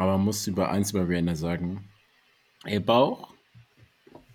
Aber 0.00 0.12
man 0.12 0.26
muss 0.26 0.46
über 0.46 0.70
eins 0.70 0.92
über 0.92 1.08
Rihanna 1.08 1.34
sagen. 1.34 1.90
Ihr 2.64 2.78
Bauch, 2.78 3.34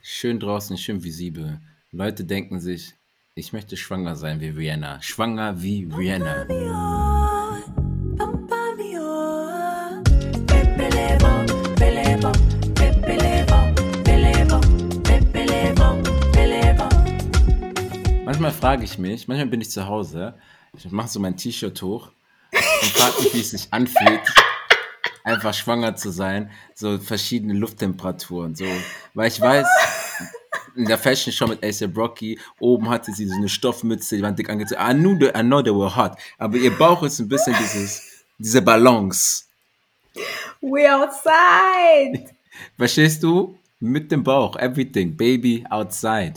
schön 0.02 0.38
draußen, 0.38 0.78
schön 0.78 1.02
visibel. 1.02 1.62
Leute 1.92 2.26
denken 2.26 2.60
sich, 2.60 2.94
ich 3.34 3.54
möchte 3.54 3.78
schwanger 3.78 4.18
sein 4.18 4.42
wie 4.42 4.50
Rihanna. 4.50 5.02
Schwanger 5.02 5.62
wie 5.62 5.86
Rihanna. 5.86 6.46
Manchmal 18.26 18.52
frage 18.52 18.84
ich 18.84 18.98
mich, 18.98 19.30
manchmal 19.30 19.48
bin 19.48 19.62
ich 19.62 19.72
zu 19.72 19.88
Hause, 19.88 20.34
ich 20.76 20.92
mache 20.92 21.08
so 21.08 21.22
mein 21.22 21.38
T-Shirt 21.38 21.82
hoch 21.82 22.12
und 22.52 22.92
frage 22.92 23.24
mich, 23.24 23.34
wie 23.34 23.40
es 23.40 23.52
sich 23.52 23.72
anfühlt, 23.72 24.43
einfach 25.24 25.54
schwanger 25.54 25.96
zu 25.96 26.12
sein, 26.12 26.52
so 26.76 26.98
verschiedene 27.00 27.54
Lufttemperaturen, 27.54 28.56
so, 28.56 28.66
weil 29.14 29.28
ich 29.28 29.40
weiß, 29.40 29.68
in 30.76 30.86
der 30.86 30.98
Fashion 30.98 31.32
Show 31.32 31.48
mit 31.48 31.64
ASAP 31.64 31.96
Rocky, 31.98 32.40
oben 32.60 32.90
hatte 32.90 33.12
sie 33.12 33.26
so 33.26 33.36
eine 33.36 33.50
Stoffmütze, 33.50 34.18
die 34.18 34.22
waren 34.22 34.36
dick 34.36 34.50
angezogen, 34.50 34.82
I 34.82 34.94
knew, 34.94 35.18
the, 35.20 35.28
I 35.28 35.42
know 35.42 35.62
they 35.62 35.74
were 35.74 35.96
hot, 35.96 36.18
aber 36.38 36.58
ihr 36.58 36.72
Bauch 36.72 37.04
ist 37.04 37.20
ein 37.20 37.30
bisschen 37.30 37.56
dieses, 37.60 38.26
diese 38.38 38.62
Balance. 38.62 39.46
We 40.62 40.90
outside! 40.94 42.30
Verstehst 42.78 43.24
du? 43.24 43.58
Mit 43.80 44.12
dem 44.12 44.24
Bauch, 44.24 44.56
everything, 44.56 45.16
baby, 45.18 45.66
outside. 45.70 46.36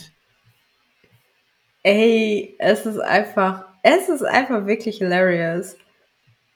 Ey, 1.84 2.56
es 2.58 2.84
ist 2.84 2.98
einfach, 2.98 3.64
es 3.84 4.08
ist 4.08 4.24
einfach 4.24 4.66
wirklich 4.66 4.98
hilarious. 4.98 5.76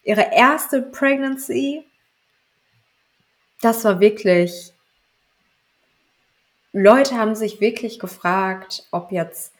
Ihre 0.03 0.33
erste 0.35 0.83
Pregnancy, 0.83 1.85
das 3.61 3.85
war 3.85 4.01
wirklich. 4.01 4.73
Leute 6.73 7.17
haben 7.17 7.35
sich 7.35 7.61
wirklich 7.61 7.99
gefragt, 7.99 8.85
ob 8.93 9.11
jetzt 9.11 9.53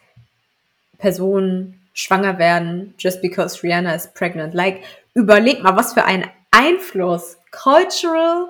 Personen 0.99 1.81
schwanger 1.93 2.39
werden, 2.39 2.95
just 2.99 3.21
because 3.21 3.63
Rihanna 3.63 3.95
is 3.95 4.13
pregnant. 4.15 4.55
Like, 4.55 4.85
überleg 5.15 5.63
mal, 5.63 5.77
was 5.77 5.93
für 5.93 6.05
einen 6.05 6.31
Einfluss, 6.53 7.37
cultural, 7.51 8.49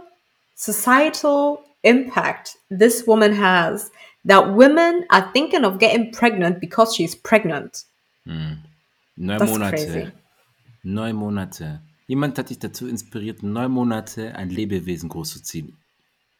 societal 0.54 1.58
impact 1.82 2.58
this 2.68 3.06
woman 3.06 3.32
has. 3.32 3.90
That 4.24 4.54
women 4.54 5.06
are 5.08 5.30
thinking 5.32 5.64
of 5.64 5.78
getting 5.78 6.12
pregnant 6.12 6.60
because 6.60 6.94
she's 6.94 7.16
pregnant. 7.16 7.84
Hm. 8.24 8.58
Neun 9.16 9.38
Monate. 9.38 9.70
crazy. 9.70 10.12
Neun 10.82 11.16
Monate. 11.16 11.80
Jemand 12.10 12.36
hat 12.38 12.50
dich 12.50 12.58
dazu 12.58 12.88
inspiriert, 12.88 13.44
neun 13.44 13.70
Monate 13.70 14.34
ein 14.34 14.50
Lebewesen 14.50 15.08
großzuziehen. 15.08 15.78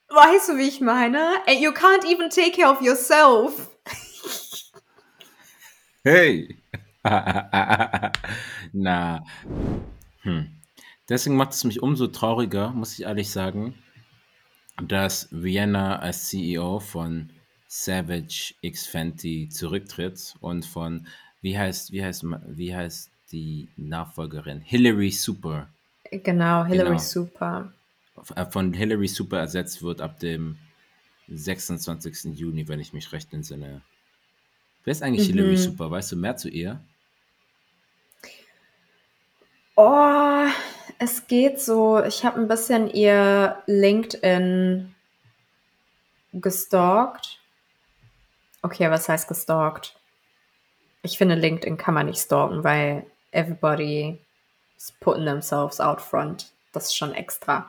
Weißt 0.09 0.49
du, 0.49 0.59
wie 0.59 0.67
ich 0.67 0.81
meine? 0.81 1.35
And 1.47 1.61
you 1.61 1.71
can't 1.71 2.05
even 2.05 2.29
take 2.29 2.61
care 2.61 2.73
of 2.73 2.83
yourself. 2.83 3.71
Hey! 6.03 6.57
Na. 8.73 9.25
Hm. 10.23 10.61
Deswegen 11.09 11.37
macht 11.37 11.53
es 11.53 11.63
mich 11.63 11.81
umso 11.81 12.09
trauriger, 12.09 12.73
muss 12.73 12.99
ich 12.99 13.05
ehrlich 13.05 13.31
sagen, 13.31 13.79
dass 14.83 15.29
Rihanna 15.31 16.01
als 16.01 16.31
CEO 16.31 16.81
von 16.81 17.31
Savage 17.69 18.55
X 18.61 18.89
Fenty 18.89 19.49
zurücktritt 19.49 20.35
und 20.41 20.67
von, 20.67 21.07
wie 21.43 21.57
heißt, 21.57 21.93
wie 21.93 22.03
heißt, 22.03 22.25
wie 22.49 22.75
heißt 22.75 23.13
die 23.33 23.69
Nachfolgerin? 23.77 24.61
Hillary 24.61 25.11
Super. 25.11 25.69
Genau, 26.11 26.65
Hillary 26.65 26.89
Genau. 26.89 26.99
Super. 26.99 27.73
äh, 28.35 28.45
Von 28.47 28.73
Hillary 28.73 29.09
Super 29.09 29.39
ersetzt 29.39 29.83
wird 29.83 30.01
ab 30.01 30.19
dem 30.19 30.59
26. 31.29 32.37
Juni, 32.37 32.67
wenn 32.69 32.81
ich 32.81 32.93
mich 32.93 33.13
recht 33.13 33.33
entsinne. 33.33 33.83
Wer 34.85 34.93
ist 34.93 35.03
eigentlich 35.03 35.27
Hillary 35.27 35.53
Mhm. 35.53 35.57
Super? 35.57 35.91
Weißt 35.91 36.11
du 36.13 36.17
mehr 36.17 36.37
zu 36.37 36.49
ihr? 36.49 36.81
Oh, 39.77 40.47
es 40.99 41.27
geht 41.27 41.61
so. 41.61 42.03
Ich 42.03 42.25
habe 42.25 42.41
ein 42.41 42.49
bisschen 42.49 42.89
ihr 42.91 43.63
LinkedIn 43.67 44.95
gestalkt. 46.33 47.39
Okay, 48.63 48.91
was 48.91 49.09
heißt 49.09 49.29
gestalkt? 49.29 49.99
Ich 51.03 51.17
finde, 51.17 51.35
LinkedIn 51.35 51.79
kann 51.79 51.95
man 51.95 52.07
nicht 52.07 52.21
stalken, 52.21 52.63
weil 52.63 53.07
everybody 53.33 54.19
is 54.77 54.93
putting 55.01 55.25
themselves 55.25 55.81
out 55.81 56.01
front. 56.01 56.51
Das 56.73 56.87
ist 56.87 56.97
schon 56.97 57.15
extra. 57.15 57.69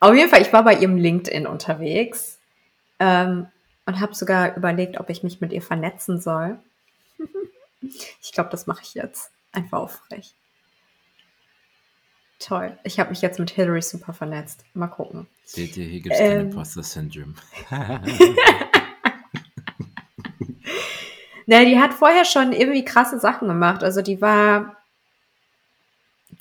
Auf 0.00 0.14
jeden 0.14 0.28
Fall, 0.28 0.42
ich 0.42 0.52
war 0.52 0.64
bei 0.64 0.74
ihrem 0.74 0.96
LinkedIn 0.96 1.46
unterwegs 1.46 2.38
ähm, 2.98 3.46
und 3.86 4.00
habe 4.00 4.14
sogar 4.14 4.56
überlegt, 4.56 5.00
ob 5.00 5.08
ich 5.10 5.22
mich 5.22 5.40
mit 5.40 5.52
ihr 5.52 5.62
vernetzen 5.62 6.20
soll. 6.20 6.58
ich 7.80 8.32
glaube, 8.32 8.50
das 8.50 8.66
mache 8.66 8.82
ich 8.82 8.94
jetzt. 8.94 9.30
Einfach 9.52 9.78
auf 9.78 10.02
frech. 10.08 10.34
Toll. 12.40 12.76
Ich 12.82 12.98
habe 13.00 13.10
mich 13.10 13.22
jetzt 13.22 13.38
mit 13.38 13.50
Hillary 13.50 13.80
super 13.80 14.12
vernetzt. 14.12 14.64
Mal 14.74 14.88
gucken. 14.88 15.26
Seht 15.44 15.76
ihr, 15.76 15.86
hier 15.86 16.00
gibt 16.00 16.14
es 16.14 16.20
Ähm. 16.20 16.40
Imposter-Syndrom. 16.50 17.34
Ne, 21.46 21.66
die 21.66 21.78
hat 21.78 21.92
vorher 21.94 22.24
schon 22.24 22.52
irgendwie 22.52 22.84
krasse 22.84 23.18
Sachen 23.18 23.48
gemacht. 23.48 23.82
Also 23.84 24.00
die 24.02 24.20
war, 24.20 24.76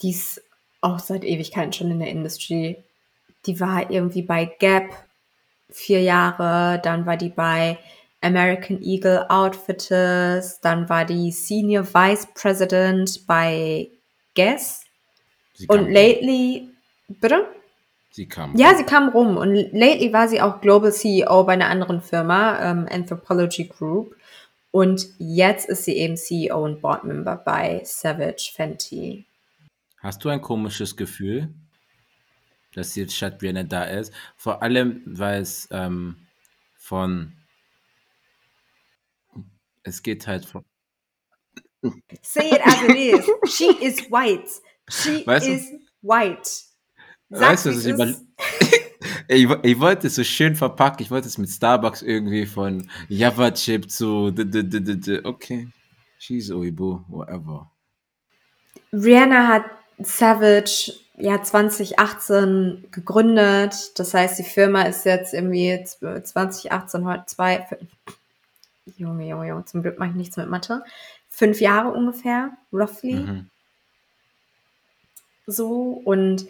die 0.02 0.12
ist 0.12 0.41
auch 0.81 1.00
seit 1.00 1.24
Ewigkeiten 1.24 1.74
schon 1.74 1.91
in 1.91 2.00
der 2.00 2.09
Industrie. 2.09 2.78
Die 3.46 3.59
war 3.59 3.90
irgendwie 3.91 4.22
bei 4.22 4.46
Gap 4.59 4.90
vier 5.69 6.02
Jahre, 6.02 6.80
dann 6.84 7.06
war 7.06 7.18
die 7.18 7.30
bei 7.30 7.78
American 8.22 8.81
Eagle 8.81 9.30
Outfitters, 9.30 10.62
dann 10.62 10.88
war 10.88 11.03
die 11.06 11.31
Senior 11.31 11.85
Vice 11.94 12.28
President 12.34 13.25
bei 13.28 13.90
Guess 14.35 14.84
und 15.68 15.80
rum. 15.80 15.90
lately, 15.90 16.70
bitte? 17.08 17.47
Sie 18.12 18.28
kam 18.28 18.56
Ja, 18.56 18.70
rum. 18.70 18.78
sie 18.78 18.84
kam 18.84 19.09
rum 19.09 19.38
und 19.38 19.53
lately 19.74 20.14
war 20.14 20.28
sie 20.28 20.41
auch 20.41 20.62
Global 20.62 20.91
CEO 20.94 21.44
bei 21.44 21.53
einer 21.53 21.70
anderen 21.70 22.02
Firma, 22.02 22.59
ähm, 22.62 22.88
Anthropology 22.91 23.66
Group. 23.66 24.16
Und 24.73 25.07
jetzt 25.19 25.69
ist 25.69 25.85
sie 25.85 25.95
eben 25.97 26.17
CEO 26.17 26.63
und 26.66 26.81
Board 26.81 27.03
Member 27.03 27.35
bei 27.38 27.84
Savage 27.85 28.51
Fenty. 28.56 29.23
Hast 30.00 30.25
du 30.25 30.29
ein 30.29 30.41
komisches 30.41 30.97
Gefühl, 30.97 31.53
dass 32.73 32.95
jetzt 32.95 33.16
statt 33.16 33.39
Rihanna 33.44 33.61
da 33.63 33.84
ist? 33.84 34.11
Vor 34.35 34.63
allem, 34.63 35.03
weil 35.06 35.44
es 35.44 35.67
ähm, 35.69 36.25
von. 36.75 37.34
Es 39.84 40.01
geht 40.01 40.25
halt 40.25 40.44
von. 40.45 40.66
Say 42.23 42.50
it 42.55 42.61
as 42.66 42.81
it 42.81 42.95
is. 42.95 43.25
She 43.55 43.66
is 43.79 44.09
white. 44.09 44.50
She 44.90 45.22
Weißt 45.28 45.45
du- 45.45 45.51
is 45.51 45.72
white. 46.01 46.50
Sag, 47.29 47.41
Weißt 47.51 47.66
du, 47.67 47.69
was 47.75 47.85
ich, 47.85 47.94
über. 47.94 48.16
Ich, 49.28 49.47
ich 49.64 49.80
wollte 49.80 50.08
es 50.08 50.16
so 50.16 50.24
schön 50.24 50.56
verpacken. 50.56 51.02
Ich 51.03 51.12
wollte 51.12 51.28
es 51.28 51.38
mit 51.38 51.50
Starbucks 51.50 52.02
irgendwie 52.02 52.46
von 52.46 52.90
Java 53.09 53.52
Chip 53.52 53.90
zu. 53.90 54.31
d- 54.31 54.46
d- 54.46 54.64
d- 54.64 54.80
d- 54.80 54.96
d- 54.96 55.22
Okay. 55.24 55.68
She's 56.19 56.50
Oibo, 56.52 57.03
whatever. 57.09 57.69
Rihanna 58.94 59.47
hat 59.47 59.66
Savage 60.00 60.94
ja 61.18 61.41
2018 61.41 62.86
gegründet. 62.91 63.97
Das 64.00 64.14
heißt, 64.14 64.40
die 64.40 64.44
Firma 64.44 64.84
ist 64.84 65.06
jetzt 65.06 65.34
irgendwie 65.34 65.84
2018 65.84 67.06
heute 67.06 67.25
zwei. 67.28 67.68
Junge, 68.97 69.28
Junge, 69.28 69.47
Junge, 69.47 69.66
zum 69.66 69.81
Glück 69.81 70.00
mache 70.00 70.09
ich 70.09 70.16
nichts 70.16 70.38
mit 70.38 70.50
Mathe. 70.50 70.84
Fünf 71.30 71.59
Jahre 71.62 71.90
ungefähr, 71.91 72.52
roughly. 72.72 73.16
Mhm. 73.16 73.50
so 75.46 76.02
und 76.06 76.46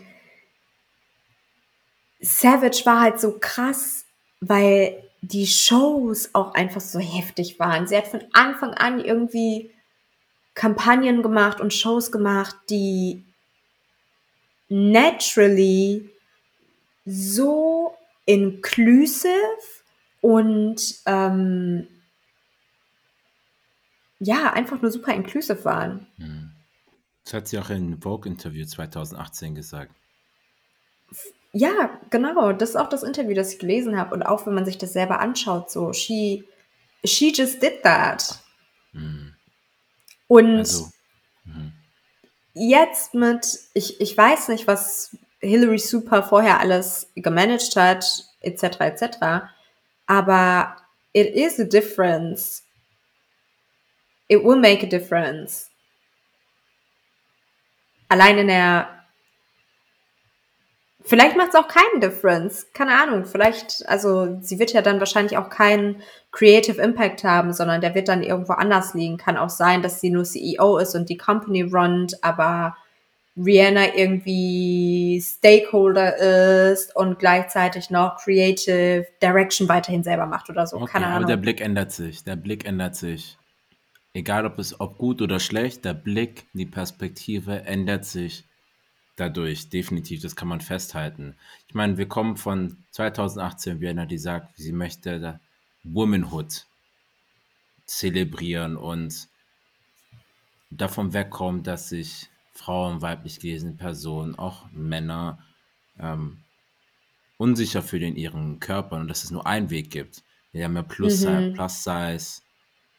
Savage 2.23 2.85
war 2.85 3.01
halt 3.01 3.19
so 3.19 3.37
krass, 3.37 4.05
weil 4.39 5.03
die 5.21 5.45
Shows 5.45 6.29
auch 6.33 6.53
einfach 6.53 6.81
so 6.81 6.99
heftig 6.99 7.59
waren. 7.59 7.85
Sie 7.87 7.97
hat 7.97 8.07
von 8.07 8.23
Anfang 8.31 8.73
an 8.73 8.99
irgendwie 8.99 9.71
Kampagnen 10.53 11.21
gemacht 11.21 11.59
und 11.59 11.73
Shows 11.73 12.11
gemacht, 12.11 12.55
die 12.69 13.23
naturally 14.69 16.09
so 17.05 17.95
inclusive 18.25 19.29
und 20.21 20.95
ähm, 21.05 21.87
ja, 24.19 24.53
einfach 24.53 24.81
nur 24.81 24.91
super 24.91 25.13
inclusive 25.13 25.65
waren. 25.65 26.07
Das 27.25 27.33
hat 27.33 27.47
sie 27.47 27.59
auch 27.59 27.69
in 27.69 27.99
Vogue-Interview 27.99 28.65
2018 28.65 29.55
gesagt. 29.55 29.93
Ja, 31.53 31.99
genau. 32.09 32.51
Das 32.51 32.71
ist 32.71 32.75
auch 32.75 32.89
das 32.89 33.03
Interview, 33.03 33.35
das 33.35 33.53
ich 33.53 33.59
gelesen 33.59 33.97
habe. 33.97 34.13
Und 34.15 34.23
auch 34.23 34.45
wenn 34.45 34.55
man 34.55 34.65
sich 34.65 34.79
das 34.79 34.93
selber 34.93 35.19
anschaut, 35.19 35.69
so, 35.69 35.93
she, 35.93 36.43
she 37.05 37.31
just 37.31 37.61
did 37.61 37.83
that. 37.83 38.39
Und 40.27 40.57
Also, 40.57 40.89
jetzt 42.55 43.13
mit, 43.13 43.59
ich, 43.75 44.01
ich 44.01 44.17
weiß 44.17 44.47
nicht, 44.49 44.65
was 44.67 45.15
Hillary 45.39 45.77
super 45.77 46.23
vorher 46.23 46.59
alles 46.59 47.11
gemanagt 47.15 47.75
hat, 47.75 48.05
etc. 48.41 48.63
etc. 48.79 49.17
Aber 50.07 50.75
it 51.13 51.35
is 51.35 51.59
a 51.59 51.65
difference. 51.65 52.63
It 54.27 54.43
will 54.43 54.55
make 54.55 54.83
a 54.83 54.89
difference. 54.89 55.69
Allein 58.09 58.39
in 58.39 58.47
der 58.47 59.02
Vielleicht 61.05 61.35
macht 61.35 61.49
es 61.49 61.55
auch 61.55 61.67
keinen 61.67 61.99
Difference. 61.99 62.67
Keine 62.73 62.93
Ahnung. 62.93 63.25
Vielleicht, 63.25 63.87
also 63.87 64.37
sie 64.41 64.57
wird 64.57 64.71
ja 64.71 64.81
dann 64.81 64.99
wahrscheinlich 64.99 65.37
auch 65.37 65.49
keinen 65.49 66.01
Creative 66.31 66.81
Impact 66.81 67.25
haben, 67.25 67.51
sondern 67.51 67.81
der 67.81 67.93
wird 67.93 68.07
dann 68.07 68.23
irgendwo 68.23 68.53
anders 68.53 68.93
liegen. 68.93 69.17
Kann 69.17 69.37
auch 69.37 69.49
sein, 69.49 69.81
dass 69.81 69.99
sie 69.99 70.09
nur 70.09 70.23
CEO 70.23 70.77
ist 70.77 70.95
und 70.95 71.09
die 71.09 71.17
Company 71.17 71.63
runnt, 71.63 72.23
aber 72.23 72.77
Rihanna 73.35 73.95
irgendwie 73.95 75.21
Stakeholder 75.21 76.71
ist 76.71 76.95
und 76.95 77.19
gleichzeitig 77.19 77.89
noch 77.89 78.17
Creative 78.23 79.05
Direction 79.21 79.67
weiterhin 79.67 80.03
selber 80.03 80.25
macht 80.25 80.49
oder 80.49 80.65
so. 80.67 80.77
Okay, 80.77 80.91
Keine 80.93 81.07
aber 81.07 81.15
Ahnung. 81.15 81.27
der 81.27 81.37
Blick 81.37 81.59
ändert 81.59 81.91
sich. 81.91 82.23
Der 82.23 82.37
Blick 82.37 82.65
ändert 82.65 82.95
sich. 82.95 83.37
Egal 84.13 84.45
ob 84.45 84.57
es 84.59 84.79
ob 84.79 84.97
gut 84.97 85.21
oder 85.21 85.39
schlecht, 85.39 85.83
der 85.83 85.95
Blick, 85.95 86.45
die 86.53 86.67
Perspektive 86.67 87.63
ändert 87.65 88.05
sich 88.05 88.45
dadurch. 89.15 89.69
Definitiv, 89.69 90.21
das 90.21 90.35
kann 90.35 90.47
man 90.47 90.61
festhalten. 90.61 91.35
Ich 91.67 91.75
meine, 91.75 91.97
wir 91.97 92.07
kommen 92.07 92.37
von 92.37 92.77
2018, 92.91 93.79
Vienna, 93.81 94.05
die 94.05 94.17
sagt, 94.17 94.57
sie 94.57 94.71
möchte 94.71 95.39
Womanhood 95.83 96.65
zelebrieren 97.85 98.77
und 98.77 99.27
davon 100.71 101.13
wegkommen, 101.13 101.63
dass 101.63 101.89
sich 101.89 102.29
Frauen, 102.53 103.01
weiblich 103.01 103.39
gelesene 103.39 103.73
Personen, 103.73 104.35
auch 104.35 104.65
Männer 104.71 105.39
ähm, 105.99 106.39
unsicher 107.37 107.81
fühlen 107.81 108.03
in 108.09 108.15
ihren 108.15 108.59
Körpern 108.59 109.01
und 109.01 109.07
dass 109.07 109.23
es 109.23 109.31
nur 109.31 109.45
einen 109.45 109.69
Weg 109.69 109.91
gibt. 109.91 110.23
Wir 110.51 110.65
haben 110.65 110.75
ja 110.75 110.83
Plus, 110.83 111.25
Mhm. 111.25 111.53
Plus 111.53 111.83
Size. 111.83 112.41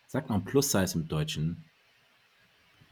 Sagt 0.08 0.28
man 0.28 0.44
Plus 0.44 0.70
Size 0.72 0.98
im 0.98 1.08
Deutschen? 1.08 1.64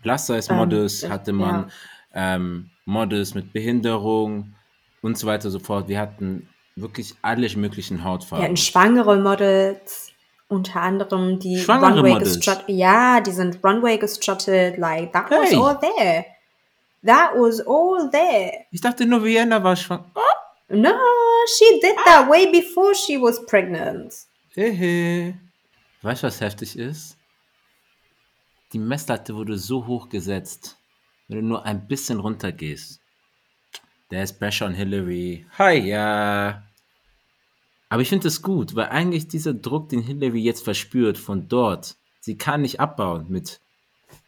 Plus 0.03 0.27
Size 0.27 0.51
Ähm, 0.51 0.57
Models 0.59 1.03
ich- 1.03 1.11
hatte 1.11 1.33
man, 1.33 1.69
ja. 1.69 1.71
Ähm, 2.15 2.71
Models 2.85 3.35
mit 3.35 3.53
Behinderung 3.53 4.55
und 5.03 5.19
so 5.19 5.27
weiter 5.27 5.47
und 5.47 5.51
so 5.53 5.59
fort. 5.59 5.89
Wir 5.89 5.99
hatten 6.01 6.49
wirklich 6.77 7.15
alle 7.23 7.49
möglichen 7.57 7.99
Wir 7.99 8.05
Hautfarben. 8.05 8.45
hatten 8.45 8.57
schwangere 8.57 9.17
Models, 9.21 10.11
unter 10.49 10.81
anderem 10.83 11.39
die 11.39 11.59
Schwangere 11.59 11.97
Runway 11.97 12.13
Models? 12.15 12.37
gestruttet. 12.37 12.65
Ja, 12.69 13.21
die 13.21 13.31
sind 13.33 13.63
Runway 13.65 13.99
gestruttet. 13.99 14.77
Like, 14.79 15.13
that 15.13 15.31
was 15.31 15.51
Hey. 15.51 15.57
all 15.59 15.79
there. 15.79 16.25
That 17.05 17.33
was 17.35 17.61
all 17.67 18.09
there. 18.11 18.53
Ich 18.71 18.81
dachte 18.81 19.05
nur, 19.07 19.25
Vienna 19.25 19.63
war 19.63 19.75
schwanger. 19.77 20.11
Oh, 20.15 20.21
No, 20.75 20.95
she 21.59 21.81
did 21.83 21.97
that 22.07 22.31
way 22.31 22.47
before 22.51 22.95
she 22.95 23.21
was 23.21 23.45
pregnant. 23.47 24.15
hehe. 24.55 25.35
Weißt 26.01 26.23
du, 26.23 26.27
was 26.29 26.41
heftig 26.41 26.79
ist? 26.79 27.17
Die 28.73 28.79
Messlatte 28.79 29.35
wurde 29.37 29.59
so 29.59 29.87
hoch 29.87 30.09
gesetzt, 30.09 30.79
wenn 31.29 31.39
du 31.39 31.45
nur 31.45 31.65
ein 31.65 31.87
bisschen 31.87 32.21
runtergehst. 32.21 33.01
Der 34.11 34.23
ist 34.23 34.39
Pressure 34.39 34.69
on 34.69 34.75
Hillary. 34.75 35.47
Hi, 35.59 35.79
ja. 35.79 36.63
Aber 37.89 38.03
ich 38.03 38.09
finde 38.09 38.29
es 38.29 38.43
gut, 38.43 38.75
weil 38.75 38.87
eigentlich 38.87 39.29
dieser 39.29 39.55
Druck, 39.55 39.89
den 39.89 40.01
Hillary 40.01 40.41
jetzt 40.41 40.65
verspürt 40.65 41.19
von 41.19 41.49
dort, 41.49 41.97
sie 42.21 42.37
kann 42.37 42.63
nicht 42.63 42.81
abbauen 42.81 43.27
mit 43.29 43.61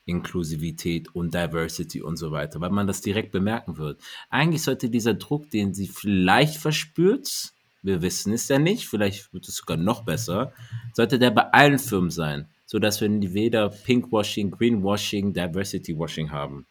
Inklusivität 0.07 1.15
und 1.15 1.35
Diversity 1.35 2.03
und 2.03 2.17
so 2.17 2.31
weiter, 2.31 2.61
weil 2.61 2.71
man 2.71 2.87
das 2.87 3.01
direkt 3.01 3.33
bemerken 3.33 3.79
wird. 3.79 4.01
Eigentlich 4.29 4.63
sollte 4.63 4.91
dieser 4.91 5.15
Druck, 5.15 5.51
den 5.51 5.75
sie 5.75 5.89
vielleicht 5.89 6.57
verspürt, 6.57 7.53
wir 7.83 8.03
wissen 8.03 8.33
es 8.33 8.49
ja 8.49 8.59
nicht, 8.59 8.89
vielleicht 8.89 9.33
wird 9.33 9.49
es 9.49 9.57
sogar 9.57 9.77
noch 9.77 10.05
besser, 10.05 10.53
sollte 10.95 11.19
der 11.19 11.31
bei 11.31 11.51
allen 11.53 11.79
Firmen 11.79 12.11
sein, 12.11 12.49
sodass 12.67 13.01
wir 13.01 13.11
weder 13.35 13.69
Pinkwashing, 13.69 14.51
Greenwashing, 14.51 15.33
Diversity 15.33 15.97
Washing 15.97 16.31
haben. 16.31 16.67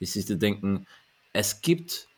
Die 0.00 0.06
sich 0.06 0.26
zu 0.26 0.36
denken, 0.36 0.86
es 1.32 1.60
gibt 1.60 2.08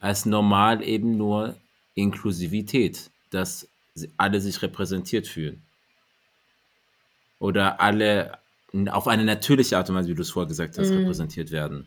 als 0.00 0.26
normal 0.26 0.82
eben 0.82 1.16
nur 1.16 1.56
Inklusivität, 1.94 3.10
dass 3.30 3.68
alle 4.16 4.40
sich 4.40 4.62
repräsentiert 4.62 5.26
fühlen. 5.26 5.62
Oder 7.38 7.80
alle 7.80 8.38
auf 8.90 9.08
eine 9.08 9.24
natürliche 9.24 9.76
Art 9.76 9.88
und 9.90 9.96
Weise, 9.96 10.08
wie 10.08 10.14
du 10.14 10.22
es 10.22 10.30
vorher 10.30 10.48
gesagt 10.48 10.78
hast, 10.78 10.90
Mhm. 10.90 10.98
repräsentiert 10.98 11.50
werden. 11.50 11.86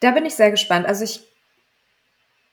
Da 0.00 0.10
bin 0.10 0.26
ich 0.26 0.34
sehr 0.34 0.50
gespannt. 0.50 0.86
Also 0.86 1.04
ich 1.04 1.20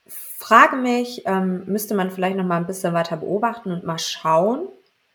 frage 0.08 0.76
mich, 0.76 1.24
ähm, 1.26 1.64
müsste 1.66 1.96
man 1.96 2.12
vielleicht 2.12 2.38
noch 2.38 2.46
mal 2.46 2.58
ein 2.58 2.68
bisschen 2.68 2.94
weiter 2.94 3.18
beobachten 3.18 3.72
und 3.72 3.84
mal 3.84 4.00
schauen, 4.00 4.68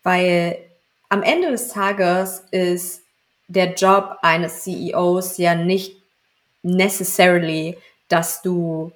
weil 0.03 0.57
am 1.09 1.23
Ende 1.23 1.51
des 1.51 1.69
Tages 1.69 2.43
ist 2.51 3.04
der 3.47 3.73
Job 3.73 4.17
eines 4.21 4.63
CEOs 4.63 5.37
ja 5.37 5.55
nicht 5.55 6.01
necessarily, 6.63 7.77
dass 8.07 8.41
du 8.41 8.91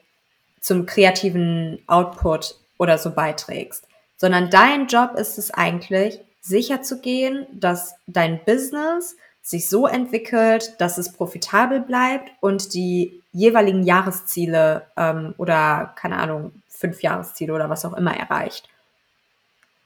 zum 0.59 0.85
kreativen 0.85 1.79
Output 1.87 2.55
oder 2.77 2.97
so 2.97 3.11
beiträgst, 3.11 3.87
sondern 4.17 4.49
dein 4.49 4.87
Job 4.87 5.15
ist 5.15 5.37
es 5.37 5.51
eigentlich, 5.51 6.19
sicherzugehen, 6.41 7.45
dass 7.53 7.95
dein 8.07 8.43
Business 8.43 9.15
sich 9.41 9.69
so 9.69 9.87
entwickelt, 9.87 10.75
dass 10.79 10.97
es 10.97 11.13
profitabel 11.13 11.81
bleibt 11.81 12.31
und 12.39 12.73
die 12.73 13.21
jeweiligen 13.31 13.83
Jahresziele 13.83 14.87
ähm, 14.97 15.33
oder 15.37 15.93
keine 15.95 16.17
Ahnung, 16.17 16.51
fünf 16.67 17.01
Jahresziele 17.01 17.53
oder 17.53 17.69
was 17.69 17.85
auch 17.85 17.93
immer 17.93 18.15
erreicht. 18.15 18.69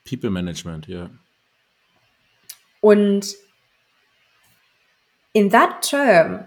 People 0.08 0.30
Management, 0.30 0.86
ja. 0.86 1.10
Und 2.80 3.34
in 5.34 5.50
that 5.50 5.82
term 5.82 6.46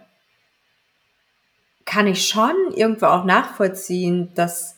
kann 1.85 2.07
ich 2.07 2.27
schon 2.27 2.55
irgendwo 2.73 3.05
auch 3.05 3.23
nachvollziehen, 3.23 4.33
dass 4.33 4.75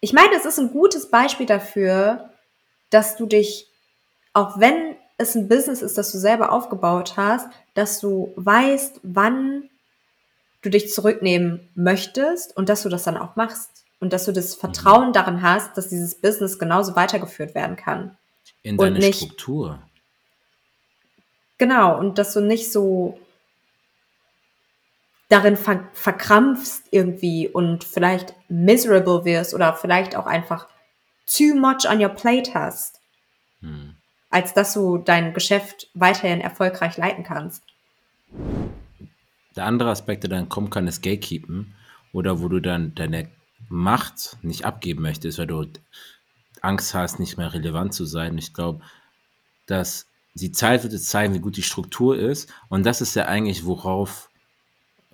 ich 0.00 0.12
meine, 0.12 0.34
es 0.34 0.44
ist 0.44 0.58
ein 0.58 0.72
gutes 0.72 1.10
Beispiel 1.10 1.46
dafür, 1.46 2.30
dass 2.90 3.16
du 3.16 3.24
dich, 3.26 3.68
auch 4.32 4.58
wenn 4.58 4.96
es 5.16 5.34
ein 5.36 5.48
Business 5.48 5.80
ist, 5.80 5.96
das 5.96 6.10
du 6.10 6.18
selber 6.18 6.50
aufgebaut 6.50 7.16
hast, 7.16 7.48
dass 7.74 8.00
du 8.00 8.32
weißt, 8.36 9.00
wann 9.04 9.70
du 10.62 10.70
dich 10.70 10.92
zurücknehmen 10.92 11.68
möchtest 11.76 12.56
und 12.56 12.68
dass 12.68 12.82
du 12.82 12.88
das 12.88 13.04
dann 13.04 13.16
auch 13.16 13.36
machst 13.36 13.84
und 14.00 14.12
dass 14.12 14.24
du 14.24 14.32
das 14.32 14.56
Vertrauen 14.56 15.12
darin 15.12 15.42
hast, 15.42 15.76
dass 15.78 15.88
dieses 15.88 16.16
Business 16.20 16.58
genauso 16.58 16.96
weitergeführt 16.96 17.54
werden 17.54 17.76
kann. 17.76 18.16
In 18.64 18.78
Und 18.78 18.86
deine 18.86 18.98
nicht- 18.98 19.16
Struktur. 19.22 19.80
Genau, 21.62 21.96
und 21.96 22.18
dass 22.18 22.32
du 22.32 22.40
nicht 22.40 22.72
so 22.72 23.20
darin 25.28 25.56
ver 25.56 25.88
verkrampfst 25.92 26.88
irgendwie 26.90 27.46
und 27.46 27.84
vielleicht 27.84 28.34
miserable 28.48 29.24
wirst 29.24 29.54
oder 29.54 29.72
vielleicht 29.72 30.16
auch 30.16 30.26
einfach 30.26 30.66
too 31.24 31.54
much 31.54 31.88
on 31.88 32.02
your 32.02 32.08
plate 32.08 32.52
hast, 32.52 33.00
Hm. 33.60 33.94
als 34.28 34.54
dass 34.54 34.74
du 34.74 34.98
dein 34.98 35.34
Geschäft 35.34 35.88
weiterhin 35.94 36.40
erfolgreich 36.40 36.96
leiten 36.96 37.22
kannst. 37.22 37.62
Der 39.54 39.64
andere 39.64 39.90
Aspekt, 39.90 40.24
der 40.24 40.30
dann 40.30 40.48
kommen 40.48 40.70
kann, 40.70 40.88
ist 40.88 41.00
Gatekeepen. 41.00 41.76
Oder 42.12 42.40
wo 42.40 42.48
du 42.48 42.58
dann 42.58 42.92
deine 42.96 43.30
Macht 43.68 44.36
nicht 44.42 44.64
abgeben 44.64 45.02
möchtest, 45.02 45.38
weil 45.38 45.46
du 45.46 45.64
Angst 46.60 46.92
hast, 46.92 47.20
nicht 47.20 47.38
mehr 47.38 47.54
relevant 47.54 47.94
zu 47.94 48.04
sein. 48.04 48.36
Ich 48.36 48.52
glaube, 48.52 48.82
dass 49.66 50.11
die 50.34 50.52
Zeit 50.52 50.82
wird 50.82 50.92
jetzt 50.92 51.08
zeigen, 51.08 51.34
wie 51.34 51.40
gut 51.40 51.56
die 51.56 51.62
Struktur 51.62 52.18
ist. 52.18 52.52
Und 52.68 52.86
das 52.86 53.00
ist 53.00 53.14
ja 53.14 53.26
eigentlich, 53.26 53.64
worauf 53.64 54.30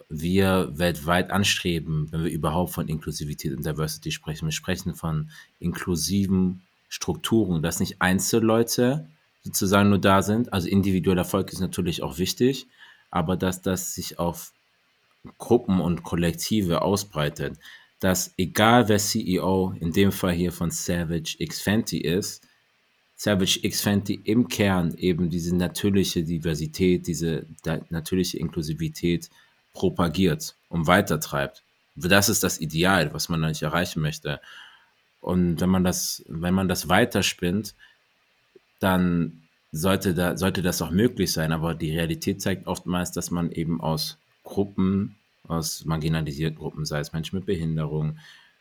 wir 0.09 0.71
weltweit 0.73 1.31
anstreben, 1.31 2.11
wenn 2.11 2.25
wir 2.25 2.31
überhaupt 2.31 2.73
von 2.73 2.89
Inklusivität 2.89 3.55
und 3.55 3.67
Diversity 3.67 4.11
sprechen. 4.11 4.47
Wir 4.47 4.53
sprechen 4.53 4.95
von 4.95 5.31
inklusiven 5.59 6.63
Strukturen, 6.89 7.63
dass 7.63 7.81
nicht 7.81 8.01
Einzelleute 8.01 9.09
sozusagen 9.43 9.91
nur 9.91 9.99
da 9.99 10.23
sind. 10.23 10.53
Also 10.53 10.69
individueller 10.69 11.23
Erfolg 11.23 11.53
ist 11.53 11.61
natürlich 11.61 12.03
auch 12.03 12.19
wichtig, 12.19 12.69
aber 13.11 13.37
dass 13.37 13.61
das 13.61 13.95
sich 13.95 14.19
auf 14.19 14.53
Gruppen 15.37 15.81
und 15.81 16.05
Kollektive 16.05 16.81
ausbreitet. 16.83 17.59
Dass 18.01 18.33
egal 18.39 18.89
wer 18.89 18.99
CEO, 18.99 19.75
in 19.79 19.93
dem 19.93 20.13
Fall 20.13 20.33
hier 20.33 20.53
von 20.53 20.71
Savage 20.71 21.37
X 21.39 21.61
Fenty 21.61 21.99
ist, 21.99 22.48
Savage 23.19 23.59
X 23.63 23.81
Fenty 23.81 24.21
im 24.25 24.47
Kern 24.47 24.95
eben 24.97 25.29
diese 25.29 25.55
natürliche 25.55 26.23
Diversität, 26.23 27.09
diese 27.09 27.47
natürliche 27.91 28.39
Inklusivität 28.39 29.29
propagiert 29.73 30.55
und 30.69 30.87
weitertreibt. 30.87 31.65
Das 31.97 32.29
ist 32.29 32.45
das 32.45 32.61
Ideal, 32.61 33.13
was 33.13 33.29
man 33.29 33.43
eigentlich 33.43 33.65
erreichen 33.65 34.01
möchte. 34.01 34.41
Und 35.21 35.61
wenn 35.61 35.69
man 35.69 35.83
das, 35.83 36.25
wenn 36.29 36.55
man 36.55 36.69
das 36.69 36.89
weiterspinnt, 36.89 37.75
dann 38.79 39.43
sollte, 39.73 40.15
da, 40.15 40.37
sollte 40.37 40.63
das 40.63 40.81
auch 40.81 40.93
möglich 40.93 41.33
sein. 41.33 41.51
Aber 41.51 41.75
die 41.75 41.91
Realität 41.91 42.41
zeigt 42.41 42.69
oftmals, 42.69 43.11
dass 43.11 43.33
man 43.33 43.51
eben 43.51 43.81
aus 43.81 44.17
Gruppen 44.45 45.17
aus 45.49 45.85
marginalisierten 45.85 46.59
Gruppen, 46.59 46.85
sei 46.85 47.01
es 47.01 47.13
Menschen 47.13 47.37
mit 47.37 47.47
Behinderung, 47.47 48.19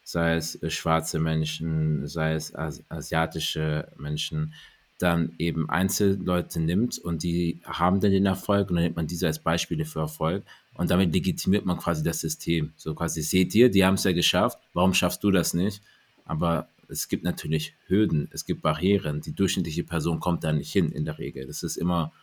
sei 0.08 0.38
es 0.38 0.56
äh, 0.64 0.70
schwarze 0.70 1.20
Menschen, 1.20 2.08
sei 2.08 2.34
es 2.36 2.56
as 2.56 2.82
asiatische 2.88 3.92
Menschen, 3.98 4.54
dann 5.00 5.34
eben 5.38 5.70
Einzelleute 5.70 6.62
nimmt 6.62 6.98
und 6.98 7.24
die 7.24 7.60
haben 7.66 8.00
dann 8.00 8.12
den 8.12 8.26
Erfolg 8.26 8.70
und 8.70 8.78
dann 8.78 8.86
nimmt 8.86 8.96
man 8.96 9.08
diese 9.08 9.28
als 9.28 9.40
Beispiele 9.40 9.84
für 9.84 10.00
Erfolg 10.00 10.46
und 10.76 10.90
damit 10.90 11.14
legitimiert 11.14 11.66
man 11.66 11.78
quasi 11.78 12.04
das 12.04 12.22
System. 12.22 12.72
So 12.78 12.96
quasi, 12.96 13.22
seht 13.22 13.54
ihr, 13.54 13.70
die 13.70 13.84
haben 13.84 13.96
es 13.96 14.06
ja 14.06 14.14
geschafft, 14.14 14.58
warum 14.74 14.94
schaffst 14.94 15.22
du 15.26 15.30
das 15.30 15.54
nicht? 15.54 15.82
Aber 16.24 16.70
es 16.88 17.10
gibt 17.10 17.26
natürlich 17.26 17.74
Hürden, 17.88 18.30
es 18.32 18.46
gibt 18.46 18.62
Barrieren. 18.62 19.20
Die 19.20 19.36
durchschnittliche 19.36 19.84
Person 19.84 20.22
kommt 20.22 20.46
da 20.46 20.54
nicht 20.54 20.72
hin 20.72 20.90
in 20.94 21.04
der 21.04 21.20
Regel. 21.20 21.46
Das 21.46 21.64
ist 21.64 21.76
immer 21.76 22.14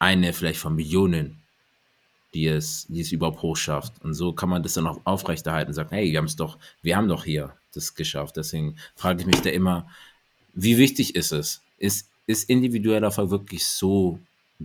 eine 0.00 0.32
vielleicht 0.32 0.58
von 0.58 0.74
Millionen, 0.74 1.40
die 2.34 2.46
es, 2.46 2.86
die 2.88 3.00
es 3.00 3.12
überhaupt 3.12 3.42
hochschafft. 3.42 4.02
Und 4.02 4.14
so 4.14 4.32
kann 4.32 4.48
man 4.48 4.62
das 4.62 4.74
dann 4.74 4.86
auch 4.86 5.00
aufrechterhalten 5.04 5.70
und 5.70 5.74
sagen, 5.74 5.90
hey, 5.90 6.10
wir 6.10 6.18
haben 6.18 6.26
es 6.26 6.36
doch, 6.36 6.58
wir 6.82 6.96
haben 6.96 7.08
doch 7.08 7.24
hier 7.24 7.54
das 7.72 7.94
geschafft. 7.94 8.36
Deswegen 8.36 8.76
frage 8.94 9.20
ich 9.20 9.26
mich 9.26 9.40
da 9.40 9.50
immer, 9.50 9.88
wie 10.54 10.78
wichtig 10.78 11.14
ist 11.14 11.32
es? 11.32 11.62
Ist, 11.78 12.10
ist 12.26 12.48
individueller 12.50 13.06
Erfolg 13.06 13.30
wirklich 13.30 13.66
so 13.66 14.18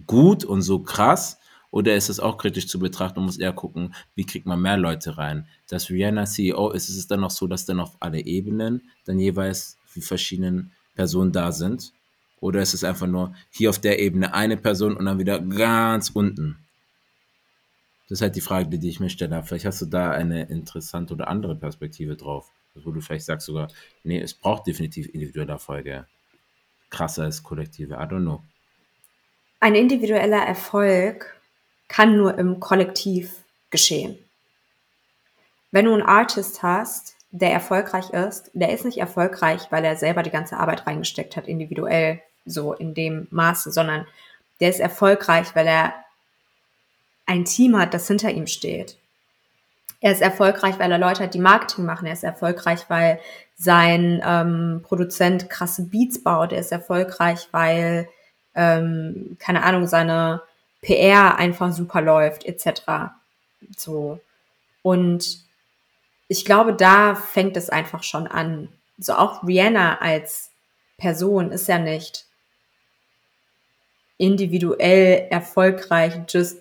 gut 0.08 0.44
und 0.44 0.62
so 0.62 0.80
krass? 0.80 1.38
Oder 1.72 1.96
ist 1.96 2.10
es 2.10 2.20
auch 2.20 2.38
kritisch 2.38 2.68
zu 2.68 2.78
betrachten 2.78 3.20
und 3.20 3.26
muss 3.26 3.38
eher 3.38 3.54
gucken, 3.54 3.96
wie 4.14 4.26
kriegt 4.26 4.46
man 4.46 4.62
mehr 4.62 4.78
Leute 4.78 5.18
rein? 5.18 5.48
Das 5.68 5.90
Rihanna 5.90 6.26
CEO 6.26 6.70
ist 6.72 6.90
es 6.90 7.08
dann 7.08 7.22
noch 7.22 7.32
so, 7.32 7.48
dass 7.48 7.66
dann 7.66 7.80
auf 7.80 7.98
alle 8.00 8.24
Ebenen 8.24 8.82
dann 9.06 9.18
jeweils 9.18 9.78
wie 9.94 10.02
verschiedenen 10.02 10.72
Personen 10.96 11.32
da 11.32 11.52
sind? 11.52 11.94
Oder 12.40 12.62
ist 12.62 12.74
es 12.74 12.84
einfach 12.84 13.08
nur 13.08 13.34
hier 13.50 13.70
auf 13.70 13.80
der 13.80 14.00
Ebene 14.00 14.34
eine 14.34 14.58
Person 14.58 14.98
und 14.98 15.06
dann 15.06 15.18
wieder 15.18 15.40
ganz 15.40 16.10
unten? 16.10 16.63
Das 18.14 18.20
ist 18.20 18.26
halt 18.26 18.36
die 18.36 18.42
Frage, 18.42 18.78
die 18.78 18.90
ich 18.90 19.00
mir 19.00 19.10
stelle. 19.10 19.42
Vielleicht 19.42 19.66
hast 19.66 19.82
du 19.82 19.88
da 19.88 20.12
eine 20.12 20.44
interessante 20.44 21.16
oder 21.16 21.30
andere 21.30 21.56
Perspektive 21.56 22.16
drauf, 22.16 22.52
wo 22.76 22.92
du 22.92 23.02
vielleicht 23.02 23.26
sagst 23.26 23.48
sogar, 23.48 23.70
nee, 24.04 24.22
es 24.22 24.36
braucht 24.36 24.68
definitiv 24.68 25.08
individuelle 25.16 25.54
Erfolge. 25.54 26.06
Krasser 26.92 27.24
als 27.24 27.42
kollektive. 27.42 27.96
I 27.96 28.04
don't 28.06 28.22
know. 28.22 28.44
Ein 29.62 29.74
individueller 29.74 30.46
Erfolg 30.46 31.42
kann 31.88 32.16
nur 32.16 32.38
im 32.38 32.60
Kollektiv 32.60 33.46
geschehen. 33.72 34.20
Wenn 35.72 35.86
du 35.86 35.94
einen 35.94 36.04
Artist 36.04 36.62
hast, 36.62 37.16
der 37.32 37.52
erfolgreich 37.52 38.12
ist, 38.12 38.52
der 38.54 38.74
ist 38.74 38.86
nicht 38.86 39.00
erfolgreich, 39.00 39.72
weil 39.72 39.84
er 39.84 39.96
selber 39.96 40.22
die 40.22 40.30
ganze 40.30 40.58
Arbeit 40.58 40.86
reingesteckt 40.86 41.36
hat, 41.36 41.48
individuell 41.48 42.22
so 42.46 42.74
in 42.74 42.94
dem 42.94 43.26
Maße, 43.32 43.72
sondern 43.72 44.06
der 44.60 44.70
ist 44.70 44.80
erfolgreich, 44.80 45.56
weil 45.56 45.66
er 45.66 45.96
ein 47.26 47.46
Team 47.46 47.78
hat, 47.78 47.94
das 47.94 48.08
hinter 48.08 48.32
ihm 48.32 48.48
steht. 48.48 48.98
Er 50.02 50.12
ist 50.12 50.22
erfolgreich, 50.22 50.80
weil 50.80 50.92
er 50.92 50.98
Leute 50.98 51.24
hat, 51.24 51.34
die 51.34 51.40
Marketing 51.40 51.86
machen. 51.86 52.06
Er 52.06 52.14
ist 52.14 52.24
erfolgreich, 52.24 52.82
weil 52.90 53.20
sein 53.56 54.22
ähm, 54.26 54.82
Produzent 54.84 55.50
krasse 55.50 55.84
Beats 55.84 56.22
baut. 56.22 56.52
Er 56.52 56.60
ist 56.60 56.74
erfolgreich, 56.74 57.48
weil, 57.52 58.10
ähm, 58.54 59.38
keine 59.40 59.64
Ahnung, 59.64 59.88
seine 59.88 60.42
PR 60.82 61.38
einfach 61.38 61.72
super 61.72 62.02
läuft, 62.02 62.46
etc. 62.46 63.14
So. 63.78 64.20
Und 64.82 65.40
ich 66.28 66.44
glaube, 66.44 66.74
da 66.74 67.16
fängt 67.16 67.56
es 67.56 67.70
einfach 67.70 68.04
schon 68.04 68.28
an. 68.28 68.68
So 68.98 69.14
auch 69.14 69.48
Rihanna 69.48 70.00
als 70.00 70.52
Person 70.98 71.52
ist 71.52 71.68
ja 71.68 71.80
nicht 71.80 72.26
individuell 74.18 75.28
erfolgreich, 75.30 76.14
just 76.28 76.58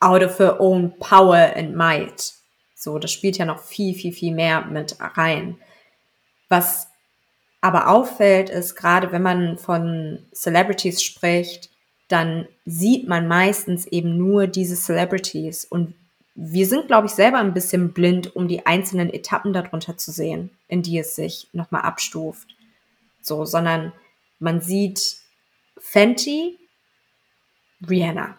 out 0.00 0.22
of 0.22 0.38
her 0.38 0.60
own 0.60 0.98
power 0.98 1.52
and 1.54 1.76
might. 1.76 2.34
So, 2.74 2.98
das 2.98 3.12
spielt 3.12 3.36
ja 3.36 3.44
noch 3.44 3.62
viel, 3.62 3.94
viel, 3.94 4.12
viel 4.12 4.34
mehr 4.34 4.64
mit 4.64 4.96
rein. 4.98 5.58
Was 6.48 6.88
aber 7.60 7.88
auffällt, 7.88 8.48
ist 8.48 8.74
gerade 8.74 9.12
wenn 9.12 9.22
man 9.22 9.58
von 9.58 10.26
Celebrities 10.32 11.02
spricht, 11.02 11.68
dann 12.08 12.48
sieht 12.64 13.06
man 13.06 13.28
meistens 13.28 13.86
eben 13.86 14.16
nur 14.16 14.46
diese 14.46 14.76
Celebrities. 14.76 15.66
Und 15.66 15.94
wir 16.34 16.66
sind, 16.66 16.86
glaube 16.86 17.06
ich, 17.06 17.12
selber 17.12 17.38
ein 17.38 17.52
bisschen 17.52 17.92
blind, 17.92 18.34
um 18.34 18.48
die 18.48 18.64
einzelnen 18.64 19.12
Etappen 19.12 19.52
darunter 19.52 19.98
zu 19.98 20.10
sehen, 20.10 20.50
in 20.68 20.82
die 20.82 20.98
es 20.98 21.14
sich 21.14 21.48
nochmal 21.52 21.82
abstuft. 21.82 22.56
So, 23.20 23.44
sondern 23.44 23.92
man 24.38 24.62
sieht 24.62 25.18
Fenty, 25.78 26.58
Rihanna 27.88 28.38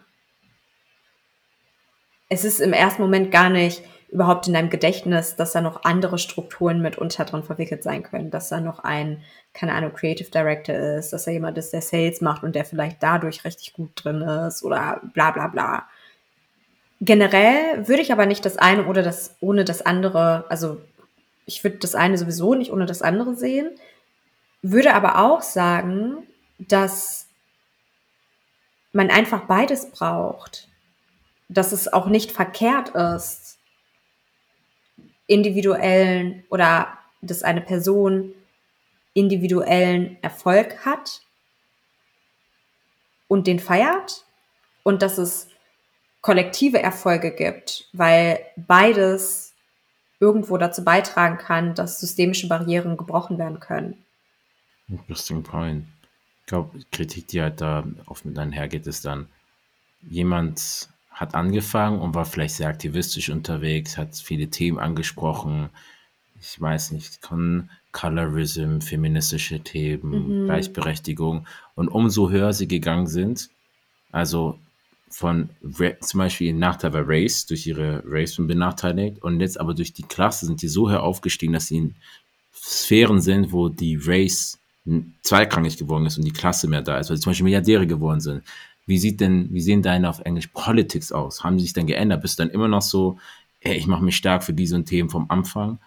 es 2.32 2.44
ist 2.44 2.60
im 2.60 2.72
ersten 2.72 3.02
Moment 3.02 3.30
gar 3.30 3.50
nicht 3.50 3.82
überhaupt 4.10 4.46
in 4.46 4.54
deinem 4.54 4.70
Gedächtnis, 4.70 5.36
dass 5.36 5.52
da 5.52 5.60
noch 5.60 5.84
andere 5.84 6.18
Strukturen 6.18 6.80
mitunter 6.80 7.26
drin 7.26 7.42
verwickelt 7.42 7.82
sein 7.82 8.02
können, 8.02 8.30
dass 8.30 8.48
da 8.48 8.60
noch 8.60 8.80
ein, 8.80 9.22
keine 9.52 9.74
Ahnung, 9.74 9.92
Creative 9.92 10.30
Director 10.30 10.74
ist, 10.74 11.12
dass 11.12 11.24
da 11.24 11.30
jemand 11.30 11.58
ist, 11.58 11.74
der 11.74 11.82
Sales 11.82 12.22
macht 12.22 12.42
und 12.42 12.54
der 12.54 12.64
vielleicht 12.64 13.02
dadurch 13.02 13.44
richtig 13.44 13.74
gut 13.74 13.90
drin 13.96 14.22
ist 14.22 14.62
oder 14.62 15.02
bla 15.12 15.30
bla 15.30 15.48
bla. 15.48 15.88
Generell 17.02 17.86
würde 17.86 18.02
ich 18.02 18.12
aber 18.12 18.24
nicht 18.24 18.46
das 18.46 18.56
eine 18.56 18.86
oder 18.86 19.02
das 19.02 19.36
ohne 19.40 19.64
das 19.64 19.84
andere, 19.84 20.46
also 20.48 20.80
ich 21.44 21.62
würde 21.64 21.78
das 21.78 21.94
eine 21.94 22.16
sowieso 22.16 22.54
nicht 22.54 22.72
ohne 22.72 22.86
das 22.86 23.02
andere 23.02 23.34
sehen, 23.34 23.70
würde 24.62 24.94
aber 24.94 25.18
auch 25.18 25.42
sagen, 25.42 26.26
dass 26.58 27.26
man 28.92 29.10
einfach 29.10 29.42
beides 29.42 29.90
braucht 29.90 30.68
dass 31.52 31.72
es 31.72 31.92
auch 31.92 32.06
nicht 32.06 32.32
verkehrt 32.32 32.90
ist, 32.90 33.58
individuellen 35.26 36.44
oder 36.50 36.98
dass 37.20 37.42
eine 37.42 37.60
Person 37.60 38.34
individuellen 39.14 40.16
Erfolg 40.22 40.84
hat 40.84 41.22
und 43.28 43.46
den 43.46 43.58
feiert 43.58 44.24
und 44.82 45.02
dass 45.02 45.18
es 45.18 45.48
kollektive 46.20 46.82
Erfolge 46.82 47.32
gibt, 47.32 47.88
weil 47.92 48.40
beides 48.56 49.54
irgendwo 50.20 50.56
dazu 50.56 50.84
beitragen 50.84 51.38
kann, 51.38 51.74
dass 51.74 52.00
systemische 52.00 52.48
Barrieren 52.48 52.96
gebrochen 52.96 53.38
werden 53.38 53.60
können. 53.60 54.04
Interesting 54.88 55.42
point. 55.42 55.86
Ich 56.40 56.46
glaube, 56.46 56.78
Kritik, 56.90 57.28
die 57.28 57.42
halt 57.42 57.60
da 57.60 57.84
oft 58.06 58.24
mit 58.24 58.38
einhergeht, 58.38 58.86
ist 58.86 59.04
dann, 59.04 59.28
jemand 60.02 60.88
hat 61.12 61.34
angefangen 61.34 62.00
und 62.00 62.14
war 62.14 62.24
vielleicht 62.24 62.56
sehr 62.56 62.68
aktivistisch 62.68 63.30
unterwegs, 63.30 63.96
hat 63.96 64.16
viele 64.16 64.48
Themen 64.48 64.78
angesprochen. 64.78 65.68
Ich 66.40 66.60
weiß 66.60 66.92
nicht, 66.92 67.24
von 67.24 67.70
Colorism, 67.92 68.80
feministische 68.80 69.60
Themen, 69.60 70.42
mhm. 70.42 70.44
Gleichberechtigung. 70.46 71.46
Und 71.74 71.88
umso 71.88 72.30
höher 72.30 72.52
sie 72.52 72.66
gegangen 72.66 73.06
sind, 73.06 73.50
also 74.10 74.58
von 75.10 75.50
zum 76.00 76.18
Beispiel 76.18 76.54
Nachteil 76.54 76.94
war 76.94 77.04
Race, 77.06 77.46
durch 77.46 77.66
ihre 77.66 78.02
Race 78.06 78.36
benachteiligt 78.38 79.22
und 79.22 79.40
jetzt 79.40 79.60
aber 79.60 79.74
durch 79.74 79.92
die 79.92 80.04
Klasse 80.04 80.46
sind 80.46 80.62
die 80.62 80.68
so 80.68 80.90
höher 80.90 81.02
aufgestiegen, 81.02 81.52
dass 81.52 81.66
sie 81.66 81.76
in 81.76 81.94
Sphären 82.54 83.20
sind, 83.20 83.52
wo 83.52 83.68
die 83.68 83.98
Race 84.02 84.58
zweikrangig 85.22 85.76
geworden 85.76 86.06
ist 86.06 86.18
und 86.18 86.24
die 86.24 86.32
Klasse 86.32 86.66
mehr 86.66 86.82
da 86.82 86.98
ist, 86.98 87.10
weil 87.10 87.16
sie 87.16 87.22
zum 87.22 87.30
Beispiel 87.30 87.44
Milliardäre 87.44 87.86
geworden 87.86 88.20
sind. 88.20 88.42
Wie 88.86 88.98
sieht 88.98 89.20
denn, 89.20 89.48
wie 89.52 89.60
sehen 89.60 89.82
deine 89.82 90.08
auf 90.08 90.20
Englisch 90.20 90.48
Politics 90.48 91.12
aus? 91.12 91.44
Haben 91.44 91.58
sie 91.58 91.64
sich 91.66 91.72
denn 91.72 91.86
geändert? 91.86 92.22
Bist 92.22 92.38
du 92.38 92.44
dann 92.44 92.52
immer 92.52 92.68
noch 92.68 92.82
so, 92.82 93.18
hey, 93.60 93.76
ich 93.76 93.86
mache 93.86 94.04
mich 94.04 94.16
stark 94.16 94.42
für 94.42 94.52
diese 94.52 94.76
und 94.76 94.86
Themen 94.86 95.08
vom 95.08 95.26
Anfang, 95.30 95.78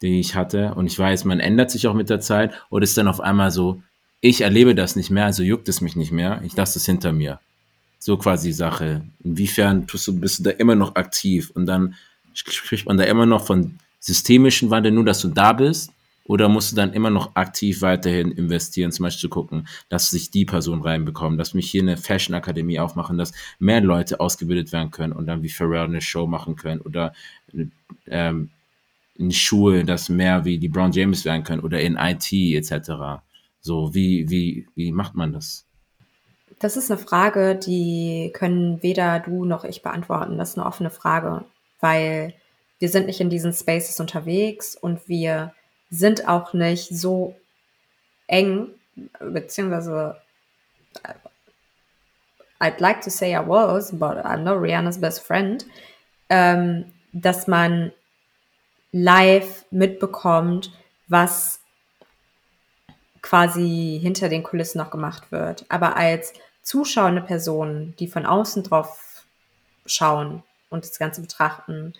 die 0.00 0.18
ich 0.18 0.34
hatte? 0.34 0.74
Und 0.74 0.86
ich 0.86 0.98
weiß, 0.98 1.24
man 1.24 1.40
ändert 1.40 1.70
sich 1.70 1.86
auch 1.86 1.94
mit 1.94 2.10
der 2.10 2.20
Zeit 2.20 2.52
oder 2.70 2.84
ist 2.84 2.96
dann 2.98 3.08
auf 3.08 3.20
einmal 3.20 3.50
so, 3.50 3.82
ich 4.20 4.40
erlebe 4.40 4.74
das 4.74 4.96
nicht 4.96 5.10
mehr, 5.10 5.26
also 5.26 5.42
juckt 5.42 5.68
es 5.68 5.80
mich 5.80 5.96
nicht 5.96 6.12
mehr, 6.12 6.42
ich 6.44 6.56
lasse 6.56 6.78
es 6.78 6.86
hinter 6.86 7.12
mir. 7.12 7.40
So 7.98 8.16
quasi 8.16 8.48
die 8.48 8.54
Sache. 8.54 9.02
Inwiefern 9.22 9.86
tust 9.86 10.08
du, 10.08 10.18
bist 10.18 10.40
du 10.40 10.42
da 10.44 10.50
immer 10.50 10.74
noch 10.74 10.96
aktiv? 10.96 11.50
Und 11.54 11.66
dann 11.66 11.94
spricht 12.34 12.86
man 12.86 12.96
da 12.96 13.04
immer 13.04 13.26
noch 13.26 13.46
von 13.46 13.78
systemischen 14.00 14.70
Wandel, 14.70 14.92
nur 14.92 15.04
dass 15.04 15.20
du 15.20 15.28
da 15.28 15.52
bist 15.52 15.92
oder 16.24 16.48
musst 16.48 16.72
du 16.72 16.76
dann 16.76 16.92
immer 16.92 17.10
noch 17.10 17.34
aktiv 17.34 17.82
weiterhin 17.82 18.30
investieren, 18.32 18.92
zum 18.92 19.04
Beispiel 19.04 19.20
zu 19.20 19.28
gucken, 19.28 19.68
dass 19.88 20.10
sich 20.10 20.30
die 20.30 20.44
Person 20.44 20.82
reinbekommen, 20.82 21.38
dass 21.38 21.54
mich 21.54 21.70
hier 21.70 21.82
eine 21.82 21.96
Fashion 21.96 22.34
Akademie 22.34 22.78
aufmachen, 22.78 23.18
dass 23.18 23.32
mehr 23.58 23.80
Leute 23.80 24.20
ausgebildet 24.20 24.72
werden 24.72 24.90
können 24.90 25.12
und 25.12 25.26
dann 25.26 25.42
wie 25.42 25.48
Pharrell 25.48 25.84
eine 25.84 26.00
Show 26.00 26.26
machen 26.26 26.56
können 26.56 26.80
oder 26.80 27.12
ähm, 28.06 28.50
in 29.16 29.30
Schulen, 29.30 29.86
dass 29.86 30.08
mehr 30.08 30.44
wie 30.44 30.58
die 30.58 30.68
Brown 30.68 30.92
James 30.92 31.24
werden 31.24 31.44
können 31.44 31.62
oder 31.62 31.80
in 31.80 31.96
IT 31.96 32.32
etc. 32.32 33.22
So, 33.60 33.94
wie, 33.94 34.28
wie, 34.30 34.66
wie 34.74 34.92
macht 34.92 35.14
man 35.14 35.32
das? 35.32 35.64
Das 36.58 36.76
ist 36.76 36.90
eine 36.90 37.00
Frage, 37.00 37.56
die 37.56 38.30
können 38.32 38.82
weder 38.82 39.18
du 39.18 39.44
noch 39.44 39.64
ich 39.64 39.82
beantworten. 39.82 40.38
Das 40.38 40.50
ist 40.50 40.58
eine 40.58 40.66
offene 40.66 40.90
Frage, 40.90 41.44
weil 41.80 42.34
wir 42.78 42.88
sind 42.88 43.06
nicht 43.06 43.20
in 43.20 43.30
diesen 43.30 43.52
Spaces 43.52 43.98
unterwegs 44.00 44.76
und 44.76 45.08
wir 45.08 45.52
sind 45.92 46.26
auch 46.26 46.54
nicht 46.54 46.88
so 46.88 47.36
eng, 48.26 48.68
beziehungsweise 49.20 50.16
I'd 52.60 52.80
like 52.80 53.02
to 53.02 53.10
say 53.10 53.34
I 53.34 53.46
was, 53.46 53.92
but 53.92 54.24
I'm 54.24 54.38
not 54.38 54.60
Rihannas 54.62 55.00
best 55.00 55.22
friend, 55.22 55.66
ähm, 56.30 56.92
dass 57.12 57.46
man 57.46 57.92
live 58.92 59.66
mitbekommt, 59.70 60.72
was 61.08 61.60
quasi 63.20 63.98
hinter 64.00 64.28
den 64.28 64.42
Kulissen 64.42 64.78
noch 64.78 64.90
gemacht 64.90 65.30
wird. 65.30 65.66
Aber 65.68 65.96
als 65.96 66.32
zuschauende 66.62 67.20
Person, 67.20 67.94
die 67.98 68.08
von 68.08 68.24
außen 68.24 68.62
drauf 68.62 69.26
schauen 69.84 70.42
und 70.70 70.84
das 70.84 70.98
Ganze 70.98 71.20
betrachten, 71.20 71.92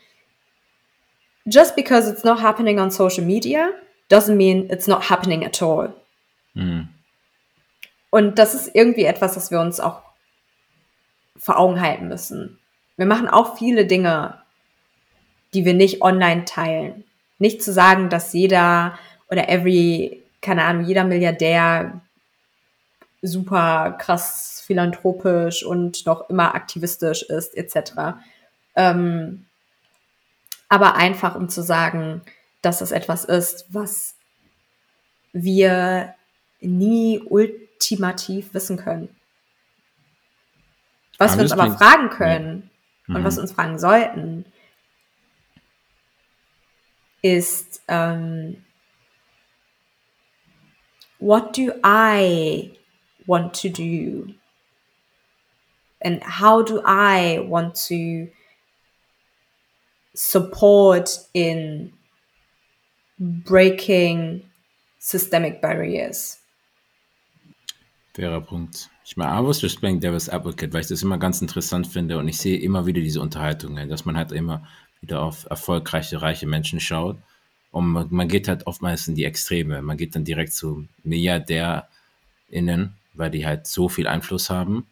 just 1.47 1.77
because 1.77 2.11
it's 2.11 2.25
not 2.25 2.41
happening 2.41 2.79
on 2.79 2.91
social 2.91 3.25
media 3.25 3.73
doesn't 4.09 4.37
mean 4.37 4.69
it's 4.71 4.87
not 4.87 5.11
happening 5.11 5.45
at 5.45 5.61
all. 5.63 5.95
Mhm. 6.55 6.89
Und 8.11 8.39
das 8.39 8.55
ist 8.55 8.75
irgendwie 8.75 9.05
etwas, 9.05 9.35
das 9.35 9.51
wir 9.51 9.61
uns 9.61 9.81
auch 9.81 10.03
vor 11.37 11.59
Augen 11.59 11.81
halten 11.81 12.09
müssen. 12.09 12.59
Wir 12.97 13.07
machen 13.07 13.29
auch 13.29 13.57
viele 13.57 13.87
Dinge, 13.87 14.39
die 15.55 15.65
wir 15.65 15.75
nicht 15.75 16.03
online 16.03 16.45
teilen. 16.45 17.05
Nicht 17.39 17.63
zu 17.63 17.73
sagen, 17.73 18.11
dass 18.11 18.33
jeder 18.33 18.99
oder 19.31 19.49
every, 19.49 20.23
keine 20.43 20.65
Ahnung, 20.65 20.85
jeder 20.85 21.05
Milliardär 21.05 22.01
super 23.23 23.97
krass 23.99 24.63
philanthropisch 24.67 25.65
und 25.65 26.05
noch 26.07 26.29
immer 26.29 26.55
aktivistisch 26.55 27.23
ist, 27.23 27.57
etc. 27.57 28.21
Ähm, 28.77 29.47
aber 30.73 30.97
einfach 30.97 31.35
um 31.35 31.51
zu 31.51 31.63
sagen, 31.63 32.23
dass 32.63 32.81
es 32.81 32.93
etwas 32.93 33.27
ist, 33.27 33.67
was 33.75 34.17
wir 35.35 36.15
nie 36.61 37.19
ultimativ 37.19 38.55
wissen 38.55 38.79
können. 38.79 39.15
Was 41.19 41.37
wir 41.37 41.43
uns 41.43 41.53
aber 41.53 41.77
fragen 41.77 42.09
können 42.09 42.71
ja. 43.07 43.15
und 43.15 43.21
mhm. 43.21 43.27
was 43.27 43.37
uns 43.37 43.53
fragen 43.53 43.79
sollten, 43.79 44.47
ist, 47.21 47.83
ähm, 47.89 48.65
what 51.19 51.55
do 51.55 51.71
I 51.85 52.73
want 53.27 53.61
to 53.61 53.69
do? 53.69 54.33
And 56.01 56.23
how 56.41 56.65
do 56.65 56.81
I 56.83 57.47
want 57.47 57.77
to 57.89 58.33
support 60.15 61.21
in 61.33 61.93
breaking 63.19 64.43
systemic 64.99 65.61
barriers? 65.61 66.39
Fairer 68.15 68.41
Punkt. 68.41 68.91
Ich 69.05 69.17
meine, 69.17 69.33
I 69.33 69.47
was 69.47 69.61
just 69.61 69.81
playing 69.81 70.01
Devil's 70.01 70.29
Advocate, 70.29 70.73
weil 70.73 70.83
ich 70.83 70.87
das 70.87 71.03
immer 71.03 71.19
ganz 71.19 71.41
interessant 71.41 71.87
finde 71.87 72.19
und 72.19 72.29
ich 72.29 72.39
sehe 72.39 72.59
immer 72.59 72.87
wieder 72.87 73.01
diese 73.01 73.21
Unterhaltungen, 73.21 73.89
dass 73.89 74.05
man 74.05 74.17
halt 74.17 74.33
immer 74.33 74.67
wieder 75.01 75.23
auf 75.23 75.47
erfolgreiche, 75.51 76.23
reiche 76.23 76.47
Menschen 76.47 76.79
schaut. 76.79 77.17
Und 77.71 77.89
man, 77.89 78.09
man 78.11 78.29
geht 78.29 78.49
halt 78.49 78.67
oftmals 78.67 79.09
in 79.09 79.15
die 79.15 79.25
Extreme. 79.25 79.83
Man 79.83 79.97
geht 79.97 80.15
dann 80.15 80.25
direkt 80.25 80.53
zu 80.53 80.87
MilliardärInnen, 81.05 82.95
weil 83.15 83.31
die 83.31 83.47
halt 83.47 83.67
so 83.67 83.89
viel 83.89 84.07
Einfluss 84.07 84.51
haben. 84.51 84.87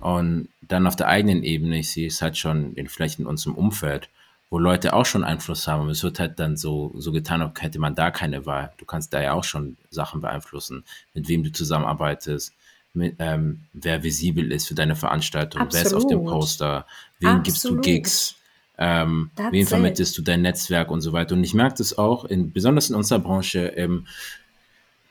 Und 0.00 0.48
dann 0.62 0.86
auf 0.86 0.96
der 0.96 1.08
eigenen 1.08 1.42
Ebene, 1.42 1.78
ich 1.78 1.92
sehe 1.92 2.08
es 2.08 2.22
halt 2.22 2.36
schon 2.36 2.74
in, 2.74 2.88
vielleicht 2.88 3.18
in 3.18 3.26
unserem 3.26 3.54
Umfeld, 3.54 4.08
wo 4.50 4.58
Leute 4.58 4.92
auch 4.92 5.06
schon 5.06 5.24
Einfluss 5.24 5.66
haben. 5.66 5.82
Und 5.82 5.90
es 5.90 6.02
wird 6.02 6.20
halt 6.20 6.38
dann 6.38 6.56
so, 6.56 6.92
so 6.96 7.12
getan, 7.12 7.42
als 7.42 7.60
hätte 7.60 7.78
man 7.78 7.94
da 7.94 8.10
keine 8.10 8.46
Wahl. 8.46 8.72
Du 8.78 8.84
kannst 8.84 9.12
da 9.12 9.20
ja 9.20 9.32
auch 9.32 9.44
schon 9.44 9.76
Sachen 9.90 10.20
beeinflussen, 10.20 10.84
mit 11.14 11.28
wem 11.28 11.42
du 11.42 11.50
zusammenarbeitest, 11.52 12.54
mit, 12.94 13.16
ähm, 13.18 13.64
wer 13.72 14.02
visibel 14.02 14.50
ist 14.52 14.68
für 14.68 14.74
deine 14.74 14.96
Veranstaltung, 14.96 15.62
Absolut. 15.62 15.84
wer 15.84 15.86
ist 15.86 15.94
auf 15.94 16.06
dem 16.06 16.24
Poster, 16.24 16.86
wen 17.18 17.28
Absolut. 17.28 17.44
gibst 17.44 17.64
du 17.64 17.80
Gigs, 17.80 18.34
ähm, 18.78 19.30
wen 19.50 19.66
vermittelst 19.66 20.12
it. 20.12 20.18
du 20.18 20.22
dein 20.22 20.42
Netzwerk 20.42 20.90
und 20.90 21.00
so 21.00 21.12
weiter. 21.12 21.34
Und 21.34 21.44
ich 21.44 21.54
merke 21.54 21.76
das 21.78 21.98
auch, 21.98 22.24
in, 22.24 22.52
besonders 22.52 22.88
in 22.88 22.96
unserer 22.96 23.18
Branche, 23.18 23.60
im 23.66 24.06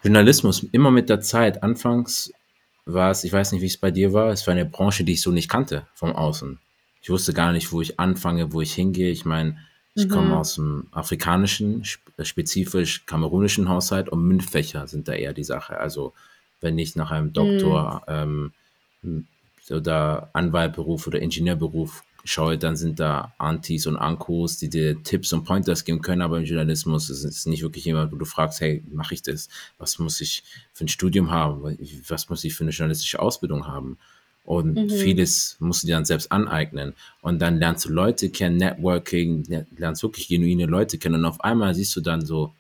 Journalismus, 0.04 0.64
immer 0.72 0.92
mit 0.92 1.10
der 1.10 1.22
Zeit. 1.22 1.62
Anfangs 1.62 2.32
war 2.86 3.12
es, 3.12 3.24
ich 3.24 3.34
weiß 3.34 3.52
nicht, 3.52 3.62
wie 3.62 3.68
es 3.68 3.78
bei 3.78 3.92
dir 3.92 4.14
war, 4.14 4.30
es 4.30 4.46
war 4.48 4.54
eine 4.54 4.66
Branche, 4.66 5.04
die 5.04 5.14
ich 5.14 5.22
so 5.22 5.32
nicht 5.32 5.50
kannte 5.50 5.88
vom 5.94 6.16
Außen. 6.16 6.60
Ich 7.06 7.12
wusste 7.12 7.34
gar 7.34 7.52
nicht, 7.52 7.72
wo 7.72 7.82
ich 7.82 8.00
anfange, 8.00 8.52
wo 8.52 8.62
ich 8.62 8.74
hingehe. 8.74 9.12
Ich 9.12 9.26
meine, 9.26 9.60
ich 9.94 10.08
mhm. 10.08 10.10
komme 10.10 10.38
aus 10.38 10.56
dem 10.56 10.88
afrikanischen, 10.90 11.84
spezifisch 12.20 13.06
kamerunischen 13.06 13.70
Haushalt 13.70 14.10
und 14.10 14.28
MINT-Fächer 14.28 14.88
sind 14.88 15.08
da 15.08 15.14
eher 15.14 15.34
die 15.34 15.44
Sache. 15.44 15.78
Also 15.78 16.14
wenn 16.62 16.80
ich 16.80 16.96
nach 16.96 17.12
einem 17.12 17.32
Doktor 17.32 18.02
mhm. 18.08 18.54
ähm, 19.04 19.28
oder 19.70 20.32
Anwaltberuf 20.34 21.06
oder 21.06 21.22
Ingenieurberuf 21.22 22.04
schaue, 22.24 22.58
dann 22.58 22.76
sind 22.76 23.00
da 23.00 23.36
Antis 23.38 23.86
und 23.86 23.98
Ankos, 23.98 24.58
die 24.58 24.72
dir 24.72 25.04
Tipps 25.04 25.32
und 25.32 25.44
Pointers 25.44 25.86
geben 25.86 26.02
können, 26.02 26.24
aber 26.24 26.40
im 26.40 26.46
Journalismus 26.46 27.12
ist 27.12 27.24
es 27.24 27.46
nicht 27.46 27.62
wirklich 27.62 27.86
jemand, 27.86 28.14
wo 28.14 28.16
du 28.16 28.26
fragst, 28.26 28.62
hey, 28.62 28.84
mache 28.92 29.14
ich 29.14 29.22
das? 29.22 29.48
Was 29.78 30.00
muss 30.00 30.22
ich 30.22 30.44
für 30.74 30.86
ein 30.86 30.88
Studium 30.88 31.30
haben? 31.30 31.78
Was 32.08 32.30
muss 32.30 32.44
ich 32.44 32.56
für 32.56 32.64
eine 32.64 32.72
journalistische 32.72 33.20
Ausbildung 33.20 33.68
haben? 33.68 34.00
Und 34.46 34.76
mhm. 34.76 34.90
vieles 34.90 35.58
musst 35.60 35.84
du 35.84 35.88
dir 35.88 35.96
dann 35.96 36.06
selbst 36.06 36.32
aneignen. 36.32 36.94
Und 37.22 37.42
dann 37.42 37.58
lernst 37.58 37.86
du 37.86 37.90
Leute 37.90 38.30
kennen, 38.30 38.58
Networking, 38.58 39.66
lernst 39.78 40.04
wirklich 40.04 40.28
genuine 40.28 40.68
Leute 40.68 40.98
kennen. 40.98 41.16
Und 41.16 41.26
auf 41.26 41.44
einmal 41.44 41.74
siehst 41.74 41.96
du 41.96 42.02
dann 42.02 42.26
so, 42.26 42.54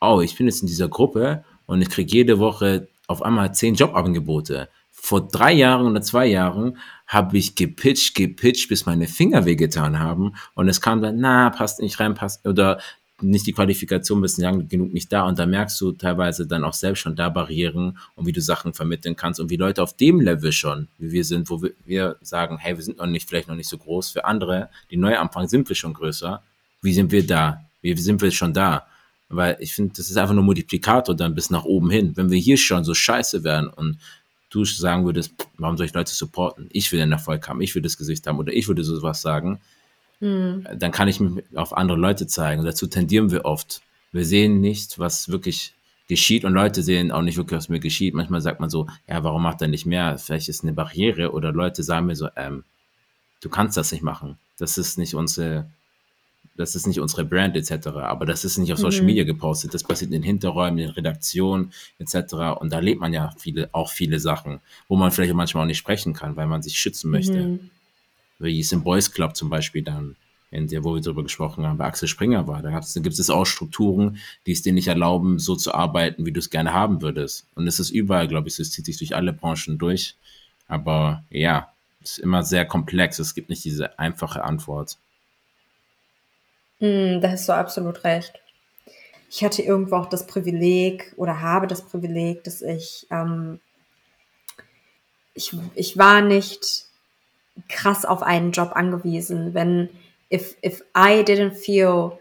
oh, 0.00 0.20
ich 0.20 0.36
bin 0.36 0.46
jetzt 0.46 0.62
in 0.62 0.68
dieser 0.68 0.88
Gruppe 0.88 1.44
und 1.66 1.82
ich 1.82 1.88
kriege 1.88 2.12
jede 2.12 2.38
Woche 2.38 2.88
auf 3.06 3.22
einmal 3.22 3.52
zehn 3.54 3.74
Jobangebote. 3.74 4.68
Vor 4.90 5.28
drei 5.28 5.52
Jahren 5.52 5.86
oder 5.86 6.02
zwei 6.02 6.26
Jahren 6.26 6.78
habe 7.06 7.36
ich 7.36 7.54
gepitcht, 7.56 8.14
gepitcht, 8.14 8.68
bis 8.68 8.86
meine 8.86 9.06
Finger 9.06 9.44
wehgetan 9.44 9.98
haben. 9.98 10.34
Und 10.54 10.68
es 10.68 10.80
kam 10.80 11.02
dann, 11.02 11.18
na, 11.18 11.50
passt 11.50 11.80
nicht 11.80 12.00
rein, 12.00 12.14
passt, 12.14 12.46
oder 12.46 12.80
nicht 13.20 13.46
die 13.46 13.52
Qualifikation 13.52 14.20
bist 14.20 14.38
lang 14.38 14.68
genug 14.68 14.92
nicht 14.92 15.12
da 15.12 15.26
und 15.26 15.38
da 15.38 15.46
merkst 15.46 15.80
du 15.80 15.92
teilweise 15.92 16.46
dann 16.46 16.64
auch 16.64 16.72
selbst 16.72 17.00
schon 17.00 17.14
da 17.14 17.28
Barrieren 17.28 17.98
und 18.16 18.26
wie 18.26 18.32
du 18.32 18.40
Sachen 18.40 18.74
vermitteln 18.74 19.14
kannst 19.14 19.38
und 19.38 19.50
wie 19.50 19.56
Leute 19.56 19.82
auf 19.82 19.96
dem 19.96 20.20
Level 20.20 20.50
schon, 20.50 20.88
wie 20.98 21.12
wir 21.12 21.24
sind, 21.24 21.48
wo 21.48 21.62
wir, 21.84 22.16
sagen, 22.22 22.58
hey, 22.58 22.76
wir 22.76 22.82
sind 22.82 22.98
noch 22.98 23.06
nicht, 23.06 23.28
vielleicht 23.28 23.48
noch 23.48 23.54
nicht 23.54 23.68
so 23.68 23.78
groß. 23.78 24.10
Für 24.10 24.24
andere, 24.24 24.68
die 24.90 24.96
neu 24.96 25.16
anfangen, 25.16 25.48
sind 25.48 25.68
wir 25.68 25.76
schon 25.76 25.94
größer. 25.94 26.42
Wie 26.82 26.92
sind 26.92 27.12
wir 27.12 27.26
da? 27.26 27.64
Wie 27.82 27.96
sind 27.96 28.20
wir 28.20 28.30
schon 28.30 28.52
da? 28.52 28.86
Weil 29.28 29.56
ich 29.60 29.74
finde, 29.74 29.94
das 29.96 30.10
ist 30.10 30.16
einfach 30.16 30.34
nur 30.34 30.44
Multiplikator 30.44 31.14
dann 31.14 31.34
bis 31.34 31.50
nach 31.50 31.64
oben 31.64 31.90
hin. 31.90 32.16
Wenn 32.16 32.30
wir 32.30 32.38
hier 32.38 32.56
schon 32.56 32.84
so 32.84 32.94
scheiße 32.94 33.44
wären 33.44 33.68
und 33.68 33.98
du 34.50 34.64
sagen 34.64 35.04
würdest, 35.04 35.32
warum 35.56 35.76
soll 35.76 35.86
ich 35.86 35.94
Leute 35.94 36.12
supporten? 36.12 36.68
Ich 36.70 36.90
will 36.92 36.98
den 36.98 37.12
Erfolg 37.12 37.48
haben, 37.48 37.60
ich 37.60 37.74
will 37.74 37.82
das 37.82 37.96
Gesicht 37.96 38.26
haben 38.26 38.38
oder 38.38 38.52
ich 38.52 38.68
würde 38.68 38.84
sowas 38.84 39.22
sagen, 39.22 39.60
hm. 40.20 40.66
dann 40.76 40.92
kann 40.92 41.08
ich 41.08 41.20
mich 41.20 41.44
auf 41.54 41.76
andere 41.76 41.98
Leute 41.98 42.26
zeigen. 42.26 42.60
Und 42.60 42.66
dazu 42.66 42.86
tendieren 42.86 43.30
wir 43.30 43.44
oft. 43.44 43.82
Wir 44.12 44.24
sehen 44.24 44.60
nicht, 44.60 44.98
was 44.98 45.28
wirklich 45.28 45.74
geschieht 46.08 46.44
und 46.44 46.52
Leute 46.52 46.82
sehen 46.82 47.10
auch 47.10 47.22
nicht 47.22 47.36
wirklich, 47.36 47.58
was 47.58 47.68
mir 47.68 47.80
geschieht. 47.80 48.14
Manchmal 48.14 48.40
sagt 48.40 48.60
man 48.60 48.70
so, 48.70 48.86
ja, 49.08 49.24
warum 49.24 49.42
macht 49.42 49.62
er 49.62 49.68
nicht 49.68 49.86
mehr? 49.86 50.18
Vielleicht 50.18 50.48
ist 50.48 50.62
eine 50.62 50.72
Barriere 50.72 51.32
oder 51.32 51.52
Leute 51.52 51.82
sagen 51.82 52.06
mir 52.06 52.16
so, 52.16 52.28
ähm, 52.36 52.64
du 53.40 53.48
kannst 53.48 53.76
das 53.76 53.90
nicht 53.92 54.02
machen. 54.02 54.38
Das 54.58 54.78
ist 54.78 54.98
nicht 54.98 55.14
unsere, 55.14 55.66
das 56.56 56.76
ist 56.76 56.86
nicht 56.86 57.00
unsere 57.00 57.24
Brand 57.24 57.56
etc. 57.56 57.88
Aber 57.88 58.26
das 58.26 58.44
ist 58.44 58.58
nicht 58.58 58.72
auf 58.72 58.78
Social 58.78 59.00
mhm. 59.00 59.06
Media 59.06 59.24
gepostet. 59.24 59.72
Das 59.72 59.82
passiert 59.82 60.10
in 60.10 60.20
den 60.20 60.22
Hinterräumen, 60.22 60.78
in 60.78 60.90
Redaktionen 60.90 61.72
etc. 61.98 62.34
Und 62.60 62.72
da 62.72 62.80
lebt 62.80 63.00
man 63.00 63.12
ja 63.12 63.34
viele, 63.38 63.70
auch 63.72 63.90
viele 63.90 64.20
Sachen, 64.20 64.60
wo 64.88 64.96
man 64.96 65.10
vielleicht 65.10 65.34
manchmal 65.34 65.64
auch 65.64 65.68
nicht 65.68 65.78
sprechen 65.78 66.12
kann, 66.12 66.36
weil 66.36 66.46
man 66.46 66.62
sich 66.62 66.78
schützen 66.78 67.10
möchte. 67.10 67.40
Mhm 67.40 67.70
wie 68.38 68.60
es 68.60 68.72
im 68.72 68.82
Boys 68.82 69.12
Club 69.12 69.36
zum 69.36 69.50
Beispiel 69.50 69.82
dann, 69.82 70.16
in 70.50 70.68
der, 70.68 70.84
wo 70.84 70.94
wir 70.94 71.02
darüber 71.02 71.22
gesprochen 71.22 71.66
haben, 71.66 71.78
bei 71.78 71.86
Axel 71.86 72.08
Springer 72.08 72.46
war. 72.46 72.62
Da, 72.62 72.70
gibt 72.70 73.18
es 73.18 73.30
auch 73.30 73.44
Strukturen, 73.44 74.18
die 74.46 74.52
es 74.52 74.62
dir 74.62 74.72
nicht 74.72 74.88
erlauben, 74.88 75.38
so 75.38 75.56
zu 75.56 75.74
arbeiten, 75.74 76.26
wie 76.26 76.32
du 76.32 76.38
es 76.38 76.50
gerne 76.50 76.72
haben 76.72 77.02
würdest. 77.02 77.46
Und 77.54 77.66
es 77.66 77.80
ist 77.80 77.90
überall, 77.90 78.28
glaube 78.28 78.48
ich, 78.48 78.58
es 78.58 78.70
zieht 78.70 78.86
sich 78.86 78.98
durch 78.98 79.16
alle 79.16 79.32
Branchen 79.32 79.78
durch. 79.78 80.16
Aber 80.68 81.24
ja, 81.30 81.72
es 82.02 82.12
ist 82.12 82.18
immer 82.18 82.42
sehr 82.44 82.66
komplex. 82.66 83.18
Es 83.18 83.34
gibt 83.34 83.48
nicht 83.48 83.64
diese 83.64 83.98
einfache 83.98 84.44
Antwort. 84.44 84.98
Mm, 86.80 87.20
da 87.20 87.30
hast 87.30 87.48
du 87.48 87.54
absolut 87.54 88.04
recht. 88.04 88.32
Ich 89.30 89.42
hatte 89.42 89.62
irgendwo 89.62 89.96
auch 89.96 90.08
das 90.08 90.26
Privileg 90.26 91.12
oder 91.16 91.40
habe 91.40 91.66
das 91.66 91.82
Privileg, 91.82 92.44
dass 92.44 92.62
ich, 92.62 93.06
ähm, 93.10 93.58
ich, 95.34 95.56
ich 95.74 95.98
war 95.98 96.20
nicht 96.20 96.86
krass 97.68 98.04
auf 98.04 98.22
einen 98.22 98.52
Job 98.52 98.72
angewiesen. 98.74 99.54
Wenn, 99.54 99.88
if, 100.32 100.56
if 100.62 100.82
I 100.96 101.22
didn't 101.22 101.54
feel 101.54 102.18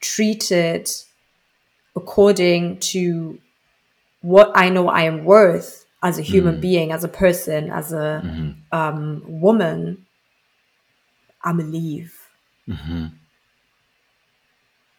treated 0.00 0.90
according 1.94 2.78
to 2.80 3.38
what 4.22 4.52
I 4.54 4.70
know 4.70 4.88
I 4.88 5.06
am 5.06 5.24
worth 5.24 5.86
as 6.02 6.18
a 6.18 6.22
human 6.22 6.58
mm. 6.58 6.60
being, 6.60 6.92
as 6.92 7.04
a 7.04 7.08
person, 7.08 7.70
as 7.70 7.92
a 7.92 8.20
mm 8.22 8.30
-hmm. 8.30 8.54
um, 8.72 9.22
woman, 9.40 10.06
I'm 11.42 11.60
a 11.60 11.64
leave. 11.64 12.12
Mm 12.66 12.74
-hmm. 12.74 13.10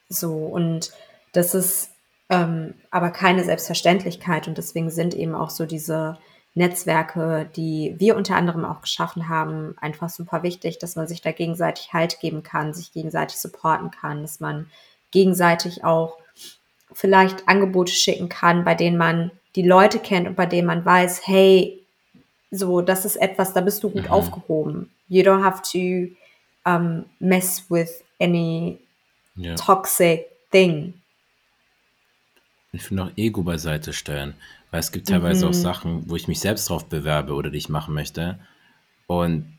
So, 0.10 0.32
und 0.34 0.92
das 1.34 1.54
ist 1.54 1.92
ähm, 2.30 2.74
aber 2.92 3.12
keine 3.12 3.44
Selbstverständlichkeit 3.44 4.48
und 4.48 4.58
deswegen 4.58 4.90
sind 4.90 5.14
eben 5.14 5.36
auch 5.36 5.50
so 5.50 5.66
diese 5.66 6.18
Netzwerke, 6.58 7.50
die 7.56 7.96
wir 8.00 8.18
unter 8.18 8.36
anderem 8.36 8.66
auch 8.66 8.82
geschaffen 8.82 9.30
haben, 9.30 9.76
einfach 9.80 10.10
super 10.10 10.44
wichtig, 10.44 10.80
dass 10.80 10.96
man 10.96 11.08
sich 11.08 11.22
da 11.22 11.32
gegenseitig 11.32 11.94
Halt 11.94 12.20
geben 12.20 12.44
kann, 12.44 12.74
sich 12.74 12.92
gegenseitig 12.92 13.38
supporten 13.38 13.92
kann, 13.92 14.24
dass 14.24 14.40
man 14.40 14.70
gegenseitig 15.12 15.84
auch 15.84 16.18
vielleicht 16.92 17.48
Angebote 17.48 17.92
schicken 17.92 18.28
kann, 18.28 18.66
bei 18.66 18.74
denen 18.74 18.98
man 18.98 19.32
die 19.56 19.62
Leute 19.62 20.00
kennt 20.00 20.28
und 20.28 20.36
bei 20.36 20.48
denen 20.48 20.68
man 20.68 20.84
weiß, 20.84 21.28
hey, 21.28 21.86
so, 22.50 22.82
das 22.82 23.06
ist 23.06 23.18
etwas, 23.18 23.54
da 23.54 23.62
bist 23.62 23.84
du 23.84 23.90
gut 23.90 24.06
mhm. 24.06 24.12
aufgehoben. 24.12 24.92
You 25.10 25.22
don't 25.22 25.44
have 25.44 25.62
to 25.74 26.14
um, 26.66 27.06
mess 27.20 27.66
with 27.70 28.04
any 28.20 28.80
yeah. 29.38 29.56
toxic 29.56 30.28
thing. 30.52 30.96
Ich 32.74 32.84
finde 32.84 33.04
auch 33.04 33.12
Ego 33.16 33.44
beiseite 33.44 33.94
stellen, 33.94 34.36
weil 34.72 34.80
es 34.80 34.92
gibt 34.92 35.08
teilweise 35.08 35.46
mhm. 35.46 35.52
auch 35.52 35.56
Sachen, 35.56 36.10
wo 36.10 36.16
ich 36.16 36.28
mich 36.28 36.40
selbst 36.40 36.70
drauf 36.70 36.86
bewerbe 36.86 37.34
oder 37.34 37.50
die 37.50 37.58
ich 37.58 37.70
machen 37.70 37.94
möchte. 37.94 38.40
Und 39.08 39.54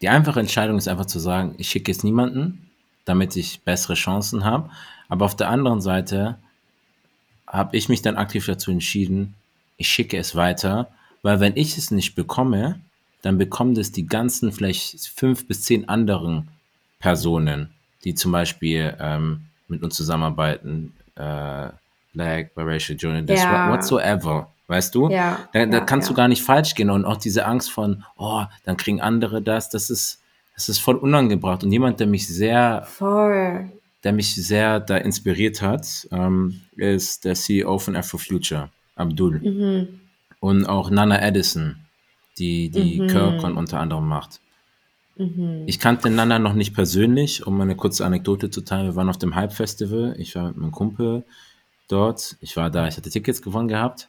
die 0.00 0.08
einfache 0.08 0.40
Entscheidung 0.40 0.78
ist 0.78 0.88
einfach 0.88 1.06
zu 1.06 1.18
sagen, 1.18 1.54
ich 1.58 1.68
schicke 1.68 1.90
jetzt 1.90 2.04
niemanden, 2.04 2.70
damit 3.04 3.36
ich 3.36 3.60
bessere 3.60 3.94
Chancen 3.94 4.44
habe. 4.44 4.70
Aber 5.08 5.24
auf 5.24 5.36
der 5.36 5.48
anderen 5.48 5.80
Seite 5.80 6.38
habe 7.46 7.76
ich 7.76 7.88
mich 7.88 8.02
dann 8.02 8.16
aktiv 8.16 8.46
dazu 8.46 8.70
entschieden, 8.70 9.34
ich 9.76 9.88
schicke 9.88 10.16
es 10.16 10.34
weiter, 10.34 10.90
weil 11.22 11.40
wenn 11.40 11.56
ich 11.56 11.78
es 11.78 11.90
nicht 11.90 12.14
bekomme, 12.14 12.80
dann 13.22 13.38
bekommen 13.38 13.74
das 13.74 13.92
die 13.92 14.06
ganzen 14.06 14.52
vielleicht 14.52 15.08
fünf 15.08 15.46
bis 15.46 15.62
zehn 15.62 15.88
anderen 15.88 16.48
Personen, 16.98 17.70
die 18.04 18.14
zum 18.14 18.32
Beispiel 18.32 18.96
ähm, 19.00 19.46
mit 19.66 19.82
uns 19.82 19.96
zusammenarbeiten, 19.96 20.92
äh, 21.16 21.68
Black, 22.12 22.54
Biracial 22.54 22.98
Journalists, 22.98 23.44
ja. 23.44 23.70
whatsoever, 23.70 24.52
weißt 24.66 24.94
du? 24.94 25.10
Ja, 25.10 25.48
da, 25.52 25.66
da 25.66 25.78
ja, 25.78 25.84
kannst 25.84 26.08
ja. 26.08 26.12
du 26.12 26.16
gar 26.16 26.28
nicht 26.28 26.42
falsch 26.42 26.74
gehen 26.74 26.90
und 26.90 27.04
auch 27.04 27.16
diese 27.16 27.46
Angst 27.46 27.70
von, 27.70 28.04
oh, 28.16 28.44
dann 28.64 28.76
kriegen 28.76 29.00
andere 29.00 29.42
das, 29.42 29.70
das 29.70 29.90
ist, 29.90 30.22
das 30.54 30.68
ist 30.68 30.78
voll 30.78 30.96
unangebracht 30.96 31.62
und 31.62 31.72
jemand, 31.72 32.00
der 32.00 32.06
mich 32.06 32.26
sehr, 32.26 32.82
voll. 32.86 33.70
der 34.04 34.12
mich 34.12 34.34
sehr 34.34 34.80
da 34.80 34.96
inspiriert 34.96 35.62
hat, 35.62 36.08
ähm, 36.10 36.60
ist 36.76 37.24
der 37.24 37.34
CEO 37.34 37.78
von 37.78 37.96
Afrofuture, 37.96 38.70
Abdul. 38.96 39.40
Mhm. 39.40 40.00
Und 40.40 40.66
auch 40.66 40.90
Nana 40.90 41.20
Edison, 41.20 41.76
die 42.38 42.70
die 42.70 43.00
mhm. 43.00 43.08
Kirkon 43.08 43.56
unter 43.56 43.80
anderem 43.80 44.06
macht. 44.06 44.40
Mhm. 45.16 45.64
Ich 45.66 45.80
kannte 45.80 46.10
Nana 46.10 46.38
noch 46.38 46.54
nicht 46.54 46.74
persönlich, 46.74 47.46
um 47.46 47.60
eine 47.60 47.76
kurze 47.76 48.06
Anekdote 48.06 48.50
zu 48.50 48.60
teilen. 48.62 48.86
Wir 48.86 48.96
waren 48.96 49.08
auf 49.08 49.18
dem 49.18 49.34
Hype 49.34 49.52
Festival. 49.52 50.14
Ich 50.18 50.34
war 50.36 50.48
mit 50.48 50.56
meinem 50.56 50.70
Kumpel 50.70 51.24
dort. 51.88 52.36
Ich 52.40 52.56
war 52.56 52.70
da, 52.70 52.86
ich 52.86 52.96
hatte 52.96 53.10
Tickets 53.10 53.42
gewonnen 53.42 53.68
gehabt. 53.68 54.08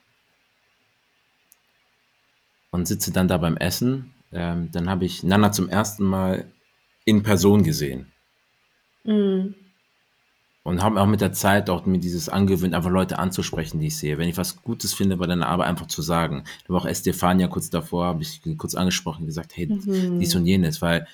Und 2.71 2.87
sitze 2.87 3.11
dann 3.11 3.27
da 3.27 3.37
beim 3.37 3.57
Essen. 3.57 4.13
Ähm, 4.31 4.69
dann 4.71 4.89
habe 4.89 5.05
ich 5.05 5.23
Nana 5.23 5.51
zum 5.51 5.69
ersten 5.69 6.03
Mal 6.03 6.45
in 7.05 7.23
Person 7.23 7.63
gesehen. 7.63 8.11
Mhm. 9.03 9.55
Und 10.61 10.83
habe 10.83 11.01
auch 11.01 11.07
mit 11.07 11.21
der 11.21 11.33
Zeit 11.33 11.69
auch 11.69 11.85
mir 11.87 11.97
dieses 11.97 12.29
angewöhnt, 12.29 12.75
einfach 12.75 12.91
Leute 12.91 13.17
anzusprechen, 13.17 13.79
die 13.79 13.87
ich 13.87 13.97
sehe. 13.97 14.19
Wenn 14.19 14.29
ich 14.29 14.37
was 14.37 14.61
Gutes 14.61 14.93
finde 14.93 15.17
bei 15.17 15.25
deiner 15.25 15.47
Arbeit, 15.47 15.67
einfach 15.67 15.87
zu 15.87 16.03
sagen. 16.03 16.43
Da 16.67 16.73
war 16.73 16.81
auch 16.81 16.85
Estefania 16.85 17.47
kurz 17.47 17.71
davor, 17.71 18.05
habe 18.05 18.21
ich 18.21 18.41
kurz 18.57 18.75
angesprochen, 18.75 19.25
gesagt, 19.25 19.57
hey, 19.57 19.65
mhm. 19.65 20.19
dies 20.19 20.35
und 20.35 20.45
jenes, 20.45 20.81
weil 20.81 21.07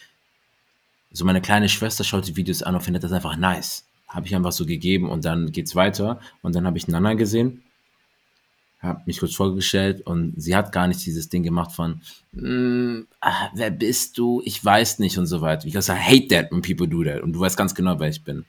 so 1.11 1.23
meine 1.23 1.41
kleine 1.41 1.69
Schwester 1.69 2.03
schaut 2.03 2.27
die 2.27 2.35
Videos 2.35 2.63
an 2.63 2.75
und 2.75 2.81
findet 2.81 3.03
das 3.03 3.13
einfach 3.13 3.37
nice. 3.37 3.85
Habe 4.07 4.27
ich 4.27 4.35
einfach 4.35 4.51
so 4.51 4.65
gegeben 4.65 5.09
und 5.09 5.25
dann 5.25 5.51
geht's 5.51 5.75
weiter. 5.75 6.19
Und 6.41 6.55
dann 6.55 6.65
habe 6.65 6.77
ich 6.77 6.87
Nana 6.87 7.15
gesehen, 7.15 7.63
habe 8.81 9.01
mich 9.05 9.19
kurz 9.19 9.33
vorgestellt 9.33 10.01
und 10.05 10.33
sie 10.37 10.55
hat 10.55 10.71
gar 10.71 10.87
nicht 10.87 11.05
dieses 11.05 11.29
Ding 11.29 11.43
gemacht 11.43 11.71
von, 11.71 12.01
mm, 12.33 13.07
ah, 13.21 13.49
wer 13.53 13.71
bist 13.71 14.17
du? 14.17 14.41
Ich 14.45 14.63
weiß 14.63 14.99
nicht 14.99 15.17
und 15.17 15.25
so 15.25 15.41
weiter. 15.41 15.67
Ich 15.67 15.75
hate 15.75 16.27
that 16.27 16.51
when 16.51 16.61
people 16.61 16.87
do 16.87 17.03
that. 17.03 17.21
Und 17.21 17.33
du 17.33 17.39
weißt 17.39 17.57
ganz 17.57 17.73
genau, 17.73 17.99
wer 17.99 18.09
ich 18.09 18.23
bin. 18.23 18.45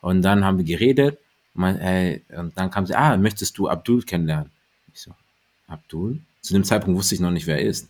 Und 0.00 0.22
dann 0.22 0.44
haben 0.44 0.58
wir 0.58 0.64
geredet. 0.64 1.18
Mein, 1.54 1.78
ey, 1.80 2.22
und 2.36 2.56
dann 2.56 2.70
kam 2.70 2.86
sie, 2.86 2.94
ah, 2.94 3.16
möchtest 3.16 3.58
du 3.58 3.68
Abdul 3.68 4.02
kennenlernen? 4.02 4.50
Ich 4.92 5.00
so, 5.00 5.12
Abdul? 5.66 6.20
Zu 6.42 6.54
dem 6.54 6.64
Zeitpunkt 6.64 6.96
wusste 6.98 7.14
ich 7.14 7.20
noch 7.20 7.30
nicht, 7.30 7.46
wer 7.46 7.58
er 7.58 7.66
ist. 7.66 7.88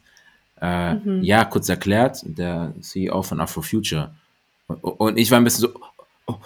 Äh, 0.61 0.95
mhm. 0.95 1.23
Ja, 1.23 1.45
kurz 1.45 1.69
erklärt, 1.69 2.23
der 2.25 2.75
CEO 2.81 3.23
von 3.23 3.41
Afrofuture. 3.41 4.15
Und, 4.67 4.83
und 4.83 5.19
ich 5.19 5.31
war 5.31 5.39
ein 5.39 5.45
bisschen 5.45 5.63
so, 5.63 5.81
oh, 6.27 6.37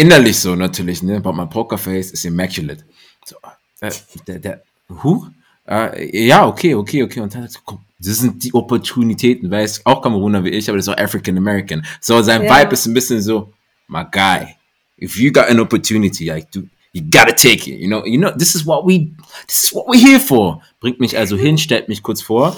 innerlich 0.00 0.38
so 0.38 0.56
natürlich, 0.56 1.02
ne? 1.02 1.20
But 1.20 1.34
my 1.34 1.46
Pokerface 1.46 2.12
is 2.12 2.24
immaculate. 2.24 2.84
So, 3.24 3.36
äh, 3.80 3.92
der, 4.26 4.38
der, 4.38 4.62
who? 4.88 5.26
Äh, 5.68 6.26
ja, 6.26 6.46
okay, 6.46 6.74
okay, 6.74 7.02
okay. 7.02 7.20
Und 7.20 7.34
dann 7.34 7.44
hat 7.44 7.52
so, 7.52 7.60
komm, 7.64 7.80
das 7.98 8.18
sind 8.18 8.42
die 8.42 8.54
Opportunitäten, 8.54 9.50
weil 9.50 9.64
es 9.64 9.84
auch 9.84 10.00
Kameruner 10.00 10.42
wie 10.42 10.50
ich, 10.50 10.68
aber 10.68 10.78
das 10.78 10.86
ist 10.86 10.94
auch 10.94 10.98
African 10.98 11.36
American. 11.36 11.84
So, 12.00 12.22
sein 12.22 12.44
ja. 12.44 12.62
Vibe 12.62 12.72
ist 12.72 12.86
ein 12.86 12.94
bisschen 12.94 13.20
so, 13.20 13.52
my 13.88 14.04
guy, 14.10 14.56
if 15.00 15.16
you 15.16 15.30
got 15.30 15.44
an 15.44 15.60
opportunity, 15.60 16.24
like 16.24 16.50
do, 16.50 16.62
you 16.92 17.02
gotta 17.02 17.32
take 17.32 17.70
it. 17.70 17.78
You 17.78 17.88
know, 17.88 18.04
you 18.04 18.18
know, 18.18 18.30
this 18.30 18.54
is 18.54 18.66
what 18.66 18.86
we, 18.86 19.12
this 19.46 19.64
is 19.64 19.74
what 19.74 19.86
we're 19.86 20.00
here 20.00 20.20
for. 20.20 20.62
Bringt 20.80 20.98
mich 20.98 21.16
also 21.16 21.36
hin, 21.36 21.58
stellt 21.58 21.88
mich 21.88 22.02
kurz 22.02 22.22
vor. 22.22 22.56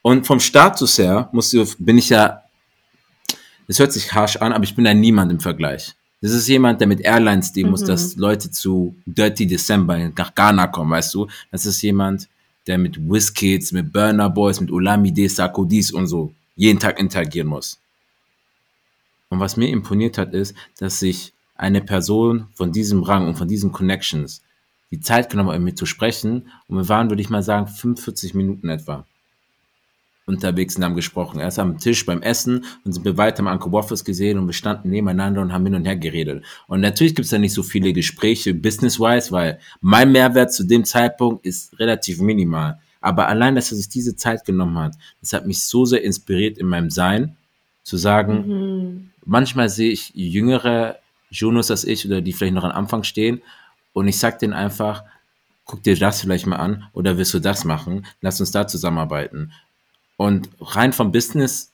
Und 0.00 0.26
vom 0.26 0.40
Status 0.40 0.96
her 0.98 1.28
muss, 1.32 1.54
bin 1.78 1.98
ich 1.98 2.08
ja, 2.08 2.42
das 3.66 3.78
hört 3.78 3.92
sich 3.92 4.12
harsh 4.14 4.36
an, 4.36 4.52
aber 4.54 4.64
ich 4.64 4.74
bin 4.74 4.84
da 4.84 4.94
niemand 4.94 5.30
im 5.30 5.40
Vergleich. 5.40 5.94
Das 6.20 6.32
ist 6.32 6.48
jemand, 6.48 6.80
der 6.80 6.88
mit 6.88 7.00
Airlines 7.00 7.52
dienen 7.52 7.70
muss, 7.70 7.82
mhm. 7.82 7.86
dass 7.86 8.16
Leute 8.16 8.50
zu 8.50 8.96
Dirty 9.06 9.46
December 9.46 10.10
nach 10.16 10.34
Ghana 10.34 10.66
kommen, 10.66 10.90
weißt 10.90 11.14
du? 11.14 11.28
Das 11.50 11.64
ist 11.64 11.80
jemand, 11.82 12.28
der 12.66 12.78
mit 12.78 12.98
Wizkids, 12.98 13.72
mit 13.72 13.92
Burner 13.92 14.28
Boys, 14.28 14.60
mit 14.60 14.70
Olamide, 14.70 15.28
Sarkodis 15.28 15.92
und 15.92 16.06
so 16.06 16.34
jeden 16.56 16.80
Tag 16.80 16.98
interagieren 16.98 17.48
muss. 17.48 17.78
Und 19.28 19.40
was 19.40 19.56
mir 19.56 19.68
imponiert 19.68 20.18
hat, 20.18 20.34
ist, 20.34 20.54
dass 20.78 21.00
sich 21.00 21.32
eine 21.54 21.80
Person 21.80 22.48
von 22.54 22.72
diesem 22.72 23.02
Rang 23.02 23.26
und 23.28 23.36
von 23.36 23.48
diesen 23.48 23.72
Connections 23.72 24.42
die 24.90 25.00
Zeit 25.00 25.30
genommen, 25.30 25.50
mit 25.50 25.62
mir 25.62 25.74
zu 25.74 25.86
sprechen. 25.86 26.50
Und 26.66 26.76
wir 26.76 26.88
waren, 26.88 27.10
würde 27.10 27.20
ich 27.20 27.30
mal 27.30 27.42
sagen, 27.42 27.66
45 27.66 28.34
Minuten 28.34 28.68
etwa 28.70 29.04
unterwegs 30.28 30.76
und 30.76 30.84
haben 30.84 30.94
gesprochen. 30.94 31.40
Erst 31.40 31.58
am 31.58 31.78
Tisch 31.78 32.04
beim 32.06 32.22
Essen 32.22 32.64
und 32.84 32.92
sind 32.92 33.04
wir 33.04 33.16
weiter 33.16 33.40
am 33.40 33.46
Uncle 33.46 33.72
Waffles 33.72 34.04
gesehen 34.04 34.38
und 34.38 34.46
wir 34.46 34.52
standen 34.52 34.90
nebeneinander 34.90 35.40
und 35.40 35.52
haben 35.52 35.64
hin 35.64 35.74
und 35.74 35.84
her 35.84 35.96
geredet. 35.96 36.44
Und 36.66 36.80
natürlich 36.80 37.14
gibt 37.14 37.24
es 37.24 37.30
da 37.30 37.38
nicht 37.38 37.54
so 37.54 37.62
viele 37.62 37.92
Gespräche 37.92 38.54
business-wise, 38.54 39.32
weil 39.32 39.58
mein 39.80 40.12
Mehrwert 40.12 40.52
zu 40.52 40.64
dem 40.64 40.84
Zeitpunkt 40.84 41.44
ist 41.44 41.78
relativ 41.78 42.20
minimal. 42.20 42.78
Aber 43.00 43.28
allein, 43.28 43.54
dass 43.54 43.70
er 43.70 43.76
sich 43.76 43.88
diese 43.88 44.16
Zeit 44.16 44.44
genommen 44.44 44.78
hat, 44.78 44.94
das 45.20 45.32
hat 45.32 45.46
mich 45.46 45.62
so 45.62 45.84
sehr 45.84 46.02
inspiriert 46.02 46.58
in 46.58 46.66
meinem 46.66 46.90
Sein, 46.90 47.36
zu 47.82 47.96
sagen, 47.96 48.46
mhm. 48.46 49.10
manchmal 49.24 49.68
sehe 49.68 49.90
ich 49.90 50.12
jüngere 50.14 50.96
Jonas 51.30 51.70
als 51.70 51.84
ich 51.84 52.06
oder 52.06 52.20
die 52.20 52.32
vielleicht 52.32 52.54
noch 52.54 52.64
am 52.64 52.72
Anfang 52.72 53.02
stehen 53.02 53.40
und 53.94 54.08
ich 54.08 54.18
sag 54.18 54.38
denen 54.38 54.52
einfach, 54.52 55.04
guck 55.64 55.82
dir 55.82 55.96
das 55.96 56.20
vielleicht 56.20 56.46
mal 56.46 56.56
an 56.56 56.84
oder 56.92 57.16
willst 57.16 57.34
du 57.34 57.38
das 57.38 57.64
machen? 57.64 58.06
Lass 58.20 58.40
uns 58.40 58.50
da 58.50 58.66
zusammenarbeiten. 58.66 59.52
Und 60.18 60.50
rein 60.60 60.92
vom 60.92 61.12
Business, 61.12 61.72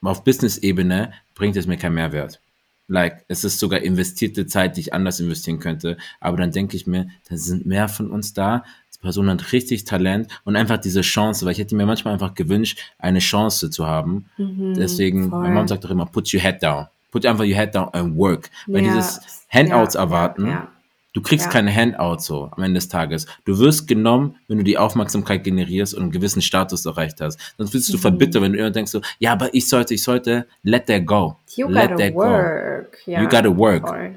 auf 0.00 0.24
Business-Ebene 0.24 1.12
bringt 1.34 1.56
es 1.56 1.66
mir 1.66 1.76
keinen 1.76 1.96
Mehrwert. 1.96 2.40
Like, 2.88 3.24
es 3.28 3.44
ist 3.44 3.58
sogar 3.58 3.80
investierte 3.80 4.46
Zeit, 4.46 4.76
die 4.76 4.80
ich 4.80 4.94
anders 4.94 5.20
investieren 5.20 5.58
könnte. 5.58 5.98
Aber 6.18 6.38
dann 6.38 6.50
denke 6.50 6.76
ich 6.76 6.86
mir, 6.86 7.08
da 7.28 7.36
sind 7.36 7.66
mehr 7.66 7.88
von 7.88 8.10
uns 8.10 8.32
da. 8.32 8.64
Die 8.94 9.00
Person 9.00 9.28
hat 9.28 9.52
richtig 9.52 9.84
Talent 9.84 10.28
und 10.44 10.56
einfach 10.56 10.78
diese 10.78 11.02
Chance, 11.02 11.44
weil 11.44 11.52
ich 11.52 11.58
hätte 11.58 11.76
mir 11.76 11.84
manchmal 11.84 12.14
einfach 12.14 12.34
gewünscht, 12.34 12.80
eine 12.98 13.18
Chance 13.18 13.70
zu 13.70 13.86
haben. 13.86 14.30
Mhm, 14.38 14.74
Deswegen, 14.74 15.28
voll. 15.28 15.42
meine 15.42 15.54
Mom 15.54 15.68
sagt 15.68 15.84
doch 15.84 15.90
immer, 15.90 16.06
put 16.06 16.32
your 16.32 16.40
head 16.40 16.62
down 16.62 16.86
put 17.10 17.26
einfach 17.26 17.44
your 17.44 17.56
head 17.56 17.74
down 17.74 17.88
and 17.92 18.16
work. 18.16 18.50
Weil 18.66 18.84
ja, 18.84 18.94
dieses 18.94 19.20
Handouts 19.48 19.94
ja, 19.94 20.00
erwarten, 20.00 20.46
ja, 20.46 20.68
du 21.12 21.22
kriegst 21.22 21.50
keine 21.50 21.74
Handouts 21.74 22.26
so 22.26 22.50
am 22.52 22.62
Ende 22.62 22.78
des 22.78 22.88
Tages. 22.88 23.26
Du 23.44 23.58
wirst 23.58 23.88
genommen, 23.88 24.36
wenn 24.48 24.58
du 24.58 24.64
die 24.64 24.78
Aufmerksamkeit 24.78 25.44
generierst 25.44 25.94
und 25.94 26.02
einen 26.02 26.12
gewissen 26.12 26.42
Status 26.42 26.86
erreicht 26.86 27.20
hast. 27.20 27.38
Sonst 27.58 27.70
bist 27.70 27.88
du 27.92 27.96
mhm. 27.96 28.00
verbittert, 28.00 28.42
wenn 28.42 28.52
du 28.52 28.58
immer 28.58 28.70
denkst 28.70 28.92
so, 28.92 29.00
ja, 29.18 29.32
aber 29.32 29.52
ich 29.54 29.68
sollte, 29.68 29.94
ich 29.94 30.02
sollte, 30.02 30.46
let 30.62 30.86
that 30.86 31.06
go. 31.06 31.36
You 31.56 31.68
let 31.68 31.96
that 31.98 32.14
work. 32.14 32.98
go. 33.04 33.12
you 33.12 33.28
gotta 33.28 33.56
work. 33.56 33.86
Voll. 33.86 34.14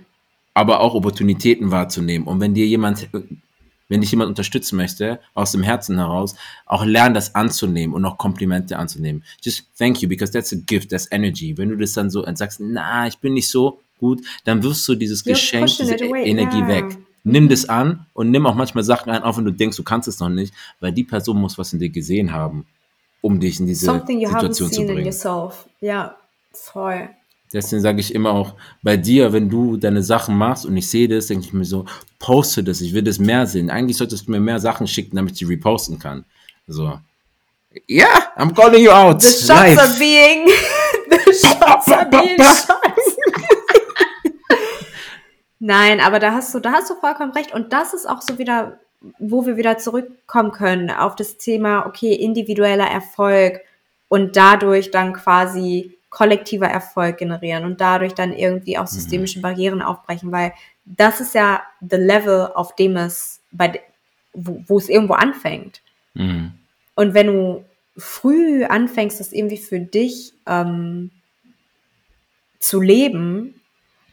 Aber 0.54 0.82
auch 0.82 0.94
Opportunitäten 0.94 1.72
wahrzunehmen. 1.72 2.28
Und 2.28 2.40
wenn 2.40 2.54
dir 2.54 2.68
jemand 2.68 3.10
wenn 3.90 4.02
dich 4.02 4.10
jemand 4.10 4.30
unterstützen 4.30 4.78
möchte, 4.78 5.20
aus 5.36 5.52
dem 5.52 5.62
Herzen 5.62 5.98
heraus, 5.98 6.36
auch 6.66 6.84
lernen, 6.84 7.14
das 7.14 7.36
anzunehmen 7.36 7.94
und 7.94 8.04
auch 8.06 8.18
Komplimente 8.18 8.78
anzunehmen. 8.78 9.24
Just 9.42 9.68
thank 9.78 10.02
you, 10.02 10.10
because 10.10 10.32
that's 10.32 10.52
a 10.52 10.56
gift, 10.66 10.90
that's 10.90 11.08
energy. 11.12 11.56
Wenn 11.58 11.70
du 11.70 11.78
das 11.78 11.94
dann 11.94 12.10
so 12.10 12.26
sagst, 12.34 12.60
na, 12.60 13.06
ich 13.06 13.20
bin 13.20 13.34
nicht 13.34 13.50
so 13.50 13.83
gut, 14.04 14.22
dann 14.44 14.62
wirst 14.64 14.88
du 14.88 14.96
dieses 14.96 15.24
You're 15.24 15.30
Geschenk, 15.30 15.68
diese 15.68 15.96
Energie 15.96 16.58
yeah. 16.58 16.68
weg. 16.68 16.98
Nimm 17.24 17.48
das 17.48 17.70
an 17.70 18.06
und 18.14 18.32
nimm 18.32 18.46
auch 18.46 18.56
manchmal 18.56 18.84
Sachen 18.84 19.10
ein, 19.10 19.24
auch 19.24 19.38
wenn 19.38 19.46
du 19.46 19.52
denkst, 19.52 19.78
du 19.78 19.84
kannst 19.84 20.10
es 20.10 20.20
noch 20.20 20.30
nicht, 20.30 20.54
weil 20.82 20.92
die 20.92 21.06
Person 21.06 21.40
muss 21.40 21.58
was 21.58 21.72
in 21.72 21.80
dir 21.80 21.90
gesehen 21.90 22.34
haben, 22.34 22.66
um 23.22 23.40
dich 23.40 23.60
in 23.62 23.68
diese 23.68 23.86
Situation 23.86 24.72
zu 24.72 24.86
bringen. 24.86 25.14
Ja, 25.80 26.18
voll. 26.52 27.10
Deswegen 27.54 27.82
sage 27.82 28.00
ich 28.00 28.14
immer 28.14 28.32
auch 28.32 28.56
bei 28.82 28.98
dir, 28.98 29.32
wenn 29.32 29.48
du 29.48 29.78
deine 29.78 30.04
Sachen 30.04 30.36
machst 30.36 30.66
und 30.66 30.76
ich 30.76 30.90
sehe 30.90 31.08
das, 31.08 31.28
denke 31.28 31.46
ich 31.46 31.54
mir 31.54 31.66
so, 31.66 31.86
poste 32.20 32.64
das, 32.64 32.82
ich 32.82 32.94
will 32.94 33.04
das 33.04 33.20
mehr 33.20 33.46
sehen. 33.46 33.70
Eigentlich 33.70 33.98
solltest 33.98 34.28
du 34.28 34.32
mir 34.32 34.40
mehr 34.40 34.60
Sachen 34.60 34.88
schicken, 34.88 35.16
damit 35.16 35.34
ich 35.34 35.40
die 35.40 35.46
reposten 35.46 36.00
kann. 36.00 36.26
So. 36.68 37.00
Yeah, 37.90 38.34
I'm 38.38 38.54
calling 38.54 38.84
you 38.84 38.92
out. 38.92 39.22
The 39.22 39.30
shots 39.30 39.50
live. 39.50 39.80
are 39.80 40.00
being. 40.00 40.48
the 41.10 41.34
shots 41.34 41.90
are 41.90 42.10
being 42.10 42.38
Nein, 45.66 46.02
aber 46.02 46.20
da 46.20 46.34
hast 46.34 46.54
du, 46.54 46.60
da 46.60 46.74
hast 46.74 46.90
du 46.90 46.96
vollkommen 46.96 47.32
recht. 47.32 47.54
Und 47.54 47.72
das 47.72 47.94
ist 47.94 48.06
auch 48.06 48.22
so 48.22 48.38
wieder, 48.38 48.82
wo 49.18 49.46
wir 49.46 49.56
wieder 49.56 49.78
zurückkommen 49.78 50.52
können 50.52 50.92
auf 50.92 51.16
das 51.16 51.38
Thema, 51.38 51.86
okay, 51.86 52.14
individueller 52.14 52.86
Erfolg 52.86 53.62
und 54.10 54.36
dadurch 54.36 54.92
dann 54.92 55.14
quasi 55.14 55.98
kollektiver 56.10 56.68
Erfolg 56.68 57.18
generieren 57.18 57.64
und 57.64 57.80
dadurch 57.80 58.14
dann 58.14 58.34
irgendwie 58.34 58.78
auch 58.78 58.88
systemische 58.88 59.40
Barrieren 59.40 59.82
aufbrechen, 59.82 60.34
weil 60.34 60.52
das 60.84 61.22
ist 61.22 61.34
ja 61.34 61.64
the 61.80 61.96
level, 61.96 62.52
auf 62.56 62.76
dem 62.76 62.98
es 62.98 63.40
bei, 63.54 63.82
wo, 64.34 64.62
wo 64.68 64.78
es 64.78 64.90
irgendwo 64.90 65.14
anfängt. 65.14 65.82
Mhm. 66.14 66.56
Und 66.96 67.14
wenn 67.14 67.28
du 67.28 67.64
früh 67.96 68.66
anfängst, 68.66 69.18
das 69.18 69.32
irgendwie 69.32 69.60
für 69.60 69.80
dich 69.80 70.34
ähm, 70.46 71.12
zu 72.60 72.82
leben, 72.82 73.62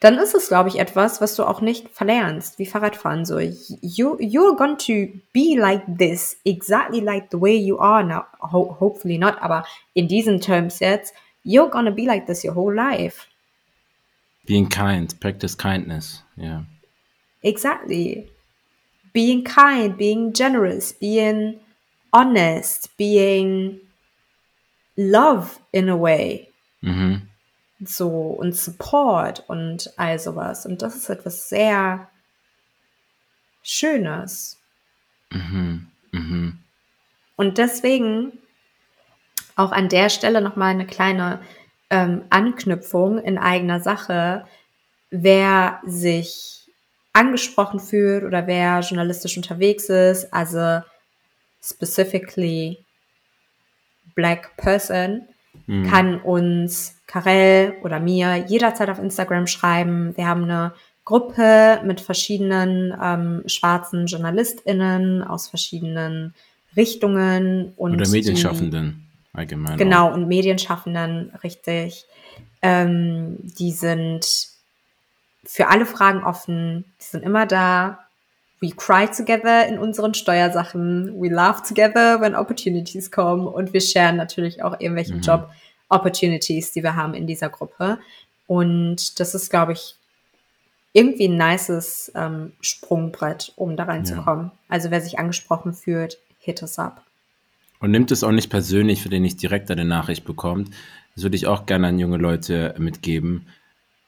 dann 0.01 0.19
ist 0.19 0.35
es, 0.35 0.49
glaube 0.49 0.71
ich, 0.71 0.79
etwas, 0.79 1.21
was 1.21 1.37
du 1.37 1.45
auch 1.45 1.61
nicht 1.61 1.91
verlernst, 1.91 2.59
wie 2.59 2.65
Fahrradfahren. 2.65 3.27
So, 3.27 3.39
you, 3.39 4.17
you're 4.19 4.57
going 4.57 4.79
to 4.79 5.21
be 5.35 5.59
like 5.59 5.83
this, 5.87 6.39
exactly 6.45 7.01
like 7.01 7.31
the 7.31 7.41
way 7.41 7.55
you 7.55 7.79
are 7.79 8.03
now. 8.03 8.25
Ho 8.41 8.77
hopefully 8.81 9.19
not, 9.19 9.41
aber 9.43 9.65
in 9.93 10.09
diesen 10.09 10.41
Terms 10.41 10.81
jetzt, 10.81 11.15
you're 11.45 11.69
gonna 11.71 11.91
be 11.91 12.07
like 12.07 12.27
this 12.27 12.43
your 12.43 12.55
whole 12.55 12.75
life. 12.75 13.27
Being 14.47 14.69
kind, 14.69 15.15
practice 15.21 15.55
kindness. 15.55 16.23
Yeah. 16.37 16.63
Exactly. 17.43 18.31
Being 19.13 19.45
kind, 19.45 19.99
being 19.99 20.33
generous, 20.33 20.93
being 20.93 21.61
honest, 22.13 22.97
being 22.97 23.81
love 24.97 25.61
in 25.73 25.89
a 25.89 25.97
way. 25.97 26.49
Mhm. 26.83 27.30
So 27.85 28.09
und 28.09 28.55
Support 28.55 29.45
und 29.49 29.93
all 29.97 30.19
sowas. 30.19 30.67
Und 30.67 30.83
das 30.83 30.97
ist 30.97 31.09
etwas 31.09 31.49
sehr 31.49 32.09
Schönes. 33.63 34.59
Mhm. 35.31 35.87
Mhm. 36.13 36.59
Und 37.37 37.59
deswegen 37.59 38.33
auch 39.57 39.73
an 39.73 39.89
der 39.89 40.09
Stelle 40.09 40.41
nochmal 40.41 40.71
eine 40.71 40.87
kleine 40.87 41.41
ähm, 41.91 42.25
Anknüpfung 42.31 43.19
in 43.19 43.39
eigener 43.39 43.81
Sache. 43.81 44.47
Wer 45.11 45.81
sich 45.85 46.69
angesprochen 47.13 47.81
fühlt 47.81 48.25
oder 48.25 48.47
wer 48.47 48.81
journalistisch 48.81 49.37
unterwegs 49.37 49.89
ist, 49.89 50.33
also 50.33 50.83
specifically 51.63 52.85
black 54.15 54.57
person, 54.57 55.27
Mhm. 55.71 55.87
kann 55.91 56.21
uns 56.21 56.97
Karel 57.07 57.75
oder 57.83 58.01
mir 58.01 58.37
jederzeit 58.49 58.89
auf 58.91 58.99
Instagram 58.99 59.47
schreiben. 59.47 60.17
Wir 60.17 60.27
haben 60.27 60.45
eine 60.45 60.73
Gruppe 61.05 61.81
mit 61.85 62.01
verschiedenen 62.01 62.95
ähm, 63.03 63.43
schwarzen 63.47 64.07
JournalistInnen 64.07 65.23
aus 65.23 65.49
verschiedenen 65.49 66.35
Richtungen 66.77 67.73
und 67.77 67.95
Oder 67.95 68.05
die- 68.05 68.11
Medienschaffenden 68.11 69.07
allgemein. 69.33 69.77
Genau, 69.77 70.13
und 70.13 70.29
Medienschaffenden, 70.29 71.33
richtig. 71.43 72.05
Ähm, 72.63 73.37
die 73.41 73.73
sind 73.73 74.27
für 75.45 75.69
alle 75.69 75.87
Fragen 75.87 76.23
offen, 76.25 76.85
die 77.01 77.05
sind 77.05 77.23
immer 77.25 77.47
da. 77.47 78.01
We 78.61 78.71
cry 78.77 79.07
together 79.09 79.67
in 79.69 79.79
unseren 79.79 80.13
Steuersachen. 80.13 81.15
We 81.21 81.29
laugh 81.31 81.63
together 81.67 82.21
when 82.21 82.35
opportunities 82.37 83.11
kommen. 83.11 83.47
Und 83.47 83.73
wir 83.73 83.81
sharen 83.81 84.17
natürlich 84.17 84.63
auch 84.63 84.79
irgendwelche 84.81 85.15
Mhm. 85.15 85.23
Job-Opportunities, 85.91 86.73
die 86.73 86.83
wir 86.83 86.97
haben 86.97 87.15
in 87.15 87.27
dieser 87.27 87.49
Gruppe. 87.49 87.99
Und 88.47 89.21
das 89.21 89.35
ist, 89.35 89.51
glaube 89.51 89.73
ich, 89.73 89.95
irgendwie 90.93 91.29
ein 91.29 91.37
nices 91.37 92.11
ähm, 92.15 92.53
Sprungbrett, 92.61 93.53
um 93.57 93.77
da 93.77 93.85
reinzukommen. 93.85 94.51
Also 94.69 94.91
wer 94.91 95.01
sich 95.01 95.19
angesprochen 95.19 95.73
fühlt, 95.73 96.19
hit 96.39 96.63
us 96.63 96.79
up. 96.79 97.05
Und 97.79 97.93
nimmt 97.93 98.11
es 98.11 98.25
auch 98.25 98.33
nicht 98.33 98.51
persönlich, 98.51 99.05
wenn 99.05 99.13
ihr 99.13 99.21
nicht 99.21 99.41
direkt 99.41 99.71
eine 99.71 99.85
Nachricht 99.85 100.25
bekommt. 100.25 100.71
Das 101.15 101.23
würde 101.23 101.37
ich 101.37 101.47
auch 101.47 101.67
gerne 101.67 101.89
an 101.89 101.99
junge 101.99 102.17
Leute 102.19 102.75
mitgeben. 102.79 103.47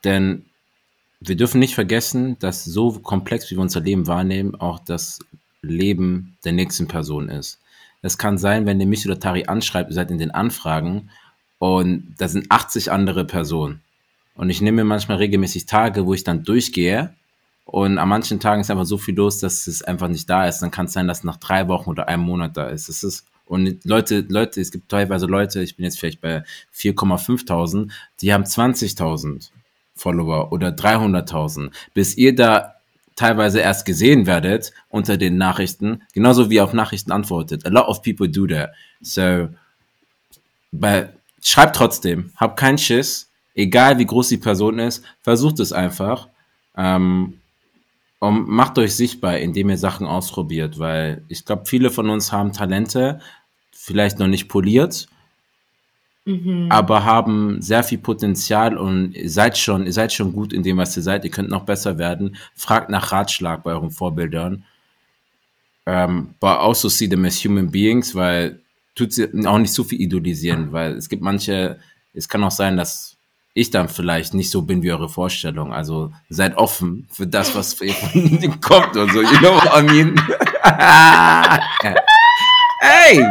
Denn 0.05 0.45
wir 1.21 1.37
dürfen 1.37 1.61
nicht 1.61 1.75
vergessen, 1.75 2.37
dass 2.41 2.65
so 2.65 2.99
komplex, 2.99 3.51
wie 3.51 3.55
wir 3.55 3.63
unser 3.63 3.81
Leben 3.81 4.09
wahrnehmen, 4.09 4.57
auch 4.57 4.81
das 4.81 5.21
Leben 5.63 6.37
der 6.45 6.53
nächsten 6.53 6.89
Person 6.89 7.29
ist. 7.29 7.61
Es 8.03 8.19
kann 8.19 8.37
sein, 8.37 8.67
wenn 8.67 8.81
ihr 8.81 8.87
mich 8.87 9.07
oder 9.07 9.21
Tari 9.21 9.45
anschreibt, 9.47 9.91
ihr 9.91 9.95
seid 9.95 10.11
in 10.11 10.19
den 10.19 10.33
Anfragen 10.33 11.11
und 11.63 12.17
da 12.19 12.27
sind 12.27 12.51
80 12.51 12.91
andere 12.91 13.25
Personen. 13.25 13.83
Und 14.35 14.51
ich 14.51 14.61
nehme 14.61 14.83
mir 14.83 14.85
manchmal 14.85 15.19
regelmäßig 15.19 15.67
Tage, 15.67 16.07
wo 16.07 16.13
ich 16.13 16.25
dann 16.25 16.43
durchgehe 16.43 17.15
und 17.67 17.99
an 17.99 18.09
manchen 18.09 18.41
Tagen 18.41 18.63
ist 18.63 18.71
einfach 18.73 18.85
so 18.85 18.99
viel 18.99 19.15
los, 19.15 19.39
dass 19.39 19.69
es 19.69 19.81
einfach 19.81 20.09
nicht 20.09 20.29
da 20.29 20.49
ist. 20.49 20.59
Dann 20.59 20.73
kann 20.73 20.87
es 20.87 20.93
sein, 20.93 21.07
dass 21.07 21.23
nach 21.23 21.37
drei 21.37 21.69
Wochen 21.69 21.91
oder 21.91 22.09
einem 22.09 22.25
Monat 22.25 22.57
da 22.57 22.67
ist. 22.67 22.89
Es 22.89 23.05
ist 23.05 23.27
und 23.47 23.85
Leute, 23.85 24.25
Leute, 24.29 24.61
es 24.61 24.73
gibt 24.73 24.89
teilweise 24.89 25.27
Leute, 25.27 25.63
ich 25.63 25.77
bin 25.77 25.85
jetzt 25.85 26.01
vielleicht 26.01 26.21
bei 26.21 26.43
4,5.000, 26.75 27.93
die 28.21 28.35
haben 28.35 28.43
20.000 28.43 29.51
Follower 29.95 30.51
oder 30.51 30.71
300.000. 30.71 31.71
Bis 31.95 32.17
ihr 32.17 32.35
da 32.35 32.75
teilweise 33.15 33.61
erst 33.61 33.87
gesehen 33.87 34.27
werdet 34.27 34.73
unter 34.89 35.17
den 35.17 35.37
Nachrichten, 35.37 36.03
genauso 36.13 36.51
wie 36.51 36.57
ihr 36.57 36.65
auf 36.65 36.73
Nachrichten 36.73 37.13
antwortet. 37.13 37.65
A 37.67 37.69
lot 37.69 37.87
of 37.87 38.03
people 38.03 38.29
do 38.29 38.49
that. 38.49 38.73
So, 39.01 39.49
bei, 40.73 41.11
schreibt 41.43 41.77
trotzdem, 41.77 42.33
habt 42.37 42.59
keinen 42.59 42.79
Schiss, 42.79 43.31
egal 43.55 43.99
wie 43.99 44.07
groß 44.07 44.29
die 44.29 44.39
Person 44.39 44.79
ist, 44.79 45.05
versucht 45.21 45.61
es 45.61 45.73
einfach. 45.73 46.29
Ähm, 46.77 47.39
und 48.19 48.49
macht 48.49 48.79
euch 48.79 48.95
sichtbar, 48.95 49.39
indem 49.39 49.69
ihr 49.69 49.79
Sachen 49.79 50.07
ausprobiert, 50.07 50.79
weil 50.79 51.25
ich 51.29 51.45
glaube, 51.45 51.67
viele 51.67 51.91
von 51.91 52.09
uns 52.09 52.31
haben 52.31 52.53
Talente, 52.53 53.21
vielleicht 53.73 54.21
noch 54.21 54.29
nicht 54.29 54.49
poliert, 54.49 55.09
aber 56.69 57.05
haben 57.05 57.61
sehr 57.61 57.83
viel 57.83 57.99
Potenzial 57.99 58.79
und 58.79 59.15
ihr 59.15 59.29
seid 59.29 59.59
schon, 59.59 59.87
ihr 59.87 59.93
seid 59.93 60.13
schon 60.13 60.33
gut 60.33 60.53
in 60.53 60.63
dem, 60.63 60.77
was 60.77 60.97
ihr 60.97 61.03
seid. 61.03 61.25
Ihr 61.25 61.33
könnt 61.33 61.51
noch 61.51 61.65
besser 61.65 61.99
werden. 61.99 62.37
Fragt 62.55 62.91
nach 62.91 63.11
Ratschlag 63.11 63.65
bei 63.65 63.73
euren 63.73 63.91
Vorbildern. 63.91 64.65
Ähm, 65.85 66.35
but 66.39 66.59
also 66.61 66.89
see 66.89 67.09
them 67.09 67.25
as 67.25 67.45
human 67.45 67.73
beings, 67.73 68.15
weil 68.15 68.61
tut 68.95 69.13
sie 69.13 69.29
auch 69.47 69.59
nicht 69.59 69.73
so 69.73 69.85
viel 69.85 70.01
idolisieren, 70.01 70.73
weil 70.73 70.97
es 70.97 71.09
gibt 71.09 71.23
manche, 71.23 71.79
es 72.13 72.29
kann 72.29 72.45
auch 72.45 72.51
sein, 72.51 72.77
dass 72.77 73.17
ich 73.55 73.71
dann 73.71 73.89
vielleicht 73.89 74.35
nicht 74.35 74.51
so 74.51 74.63
bin 74.63 74.83
wie 74.83 74.93
eure 74.93 75.09
Vorstellung. 75.09 75.73
Also 75.73 76.13
seid 76.29 76.57
offen 76.57 77.07
für 77.11 77.27
das, 77.27 77.55
was 77.55 77.75
von 77.75 77.89
kommt 78.61 78.97
und 78.97 79.13
so. 79.13 79.21
You 79.21 79.39
know 79.39 79.55
what 79.55 79.71
I 79.77 79.83
mean? 79.83 80.19
hey! 82.81 83.27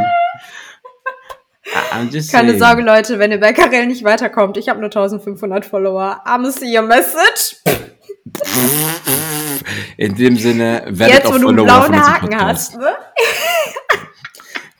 Keine. 2.31 2.57
Sorge, 2.57 2.81
Leute, 2.81 3.17
wenn 3.17 3.31
ihr 3.31 3.39
bei 3.39 3.53
Karel 3.53 3.87
nicht 3.87 4.03
weiterkommt. 4.03 4.57
Ich 4.57 4.67
habe 4.69 4.79
nur 4.79 4.87
1500 4.87 5.65
Follower. 5.65 6.21
I'm 6.25 6.51
see 6.51 6.77
your 6.77 6.85
message. 6.85 7.55
In 9.97 10.15
dem 10.15 10.35
Sinne, 10.35 10.83
werdet 10.87 11.15
Jetzt, 11.15 11.27
auch 11.27 11.33
wo 11.33 11.37
du 11.37 11.47
einen 11.47 11.57
Follower 11.59 11.65
blauen 11.65 11.85
von 11.85 11.95
unserem 11.95 12.13
Haken 12.13 12.39
hast, 12.39 12.77
ne? 12.77 12.89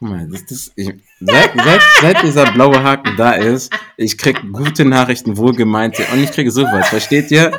Guck 0.02 0.10
mal, 0.10 0.28
das, 0.28 0.46
das, 0.48 0.72
ich, 0.76 0.94
seit, 1.20 1.52
seit, 1.56 1.82
seit 2.02 2.24
dieser 2.24 2.52
blaue 2.52 2.82
Haken 2.82 3.16
da 3.18 3.34
ist, 3.34 3.72
ich 3.98 4.18
krieg 4.18 4.42
gute 4.52 4.84
Nachrichten, 4.84 5.38
wohlgemeinte 5.38 6.04
und 6.12 6.24
ich 6.24 6.32
kriege 6.32 6.50
sowas, 6.50 6.90
versteht 6.90 7.30
ihr? 7.30 7.52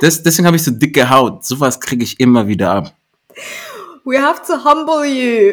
Das, 0.00 0.22
deswegen 0.22 0.46
habe 0.46 0.56
ich 0.56 0.62
so 0.62 0.70
dicke 0.70 1.10
Haut. 1.10 1.44
Sowas 1.44 1.78
kriege 1.78 2.02
ich 2.02 2.18
immer 2.18 2.48
wieder 2.48 2.70
ab. 2.70 2.94
We 4.06 4.18
have 4.18 4.40
to 4.46 4.54
humble 4.64 5.04
you. 5.04 5.52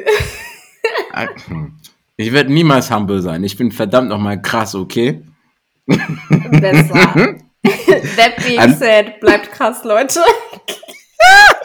Ich 2.16 2.32
werde 2.32 2.54
niemals 2.54 2.90
humble 2.90 3.22
sein. 3.22 3.44
Ich 3.44 3.58
bin 3.58 3.70
verdammt 3.74 4.08
nochmal 4.08 4.42
krass, 4.42 4.74
okay? 4.74 5.22
Besser. 5.86 6.94
That 8.16 8.38
being 8.46 8.74
said, 8.74 9.20
bleibt 9.20 9.52
krass, 9.52 9.84
Leute. 9.84 10.22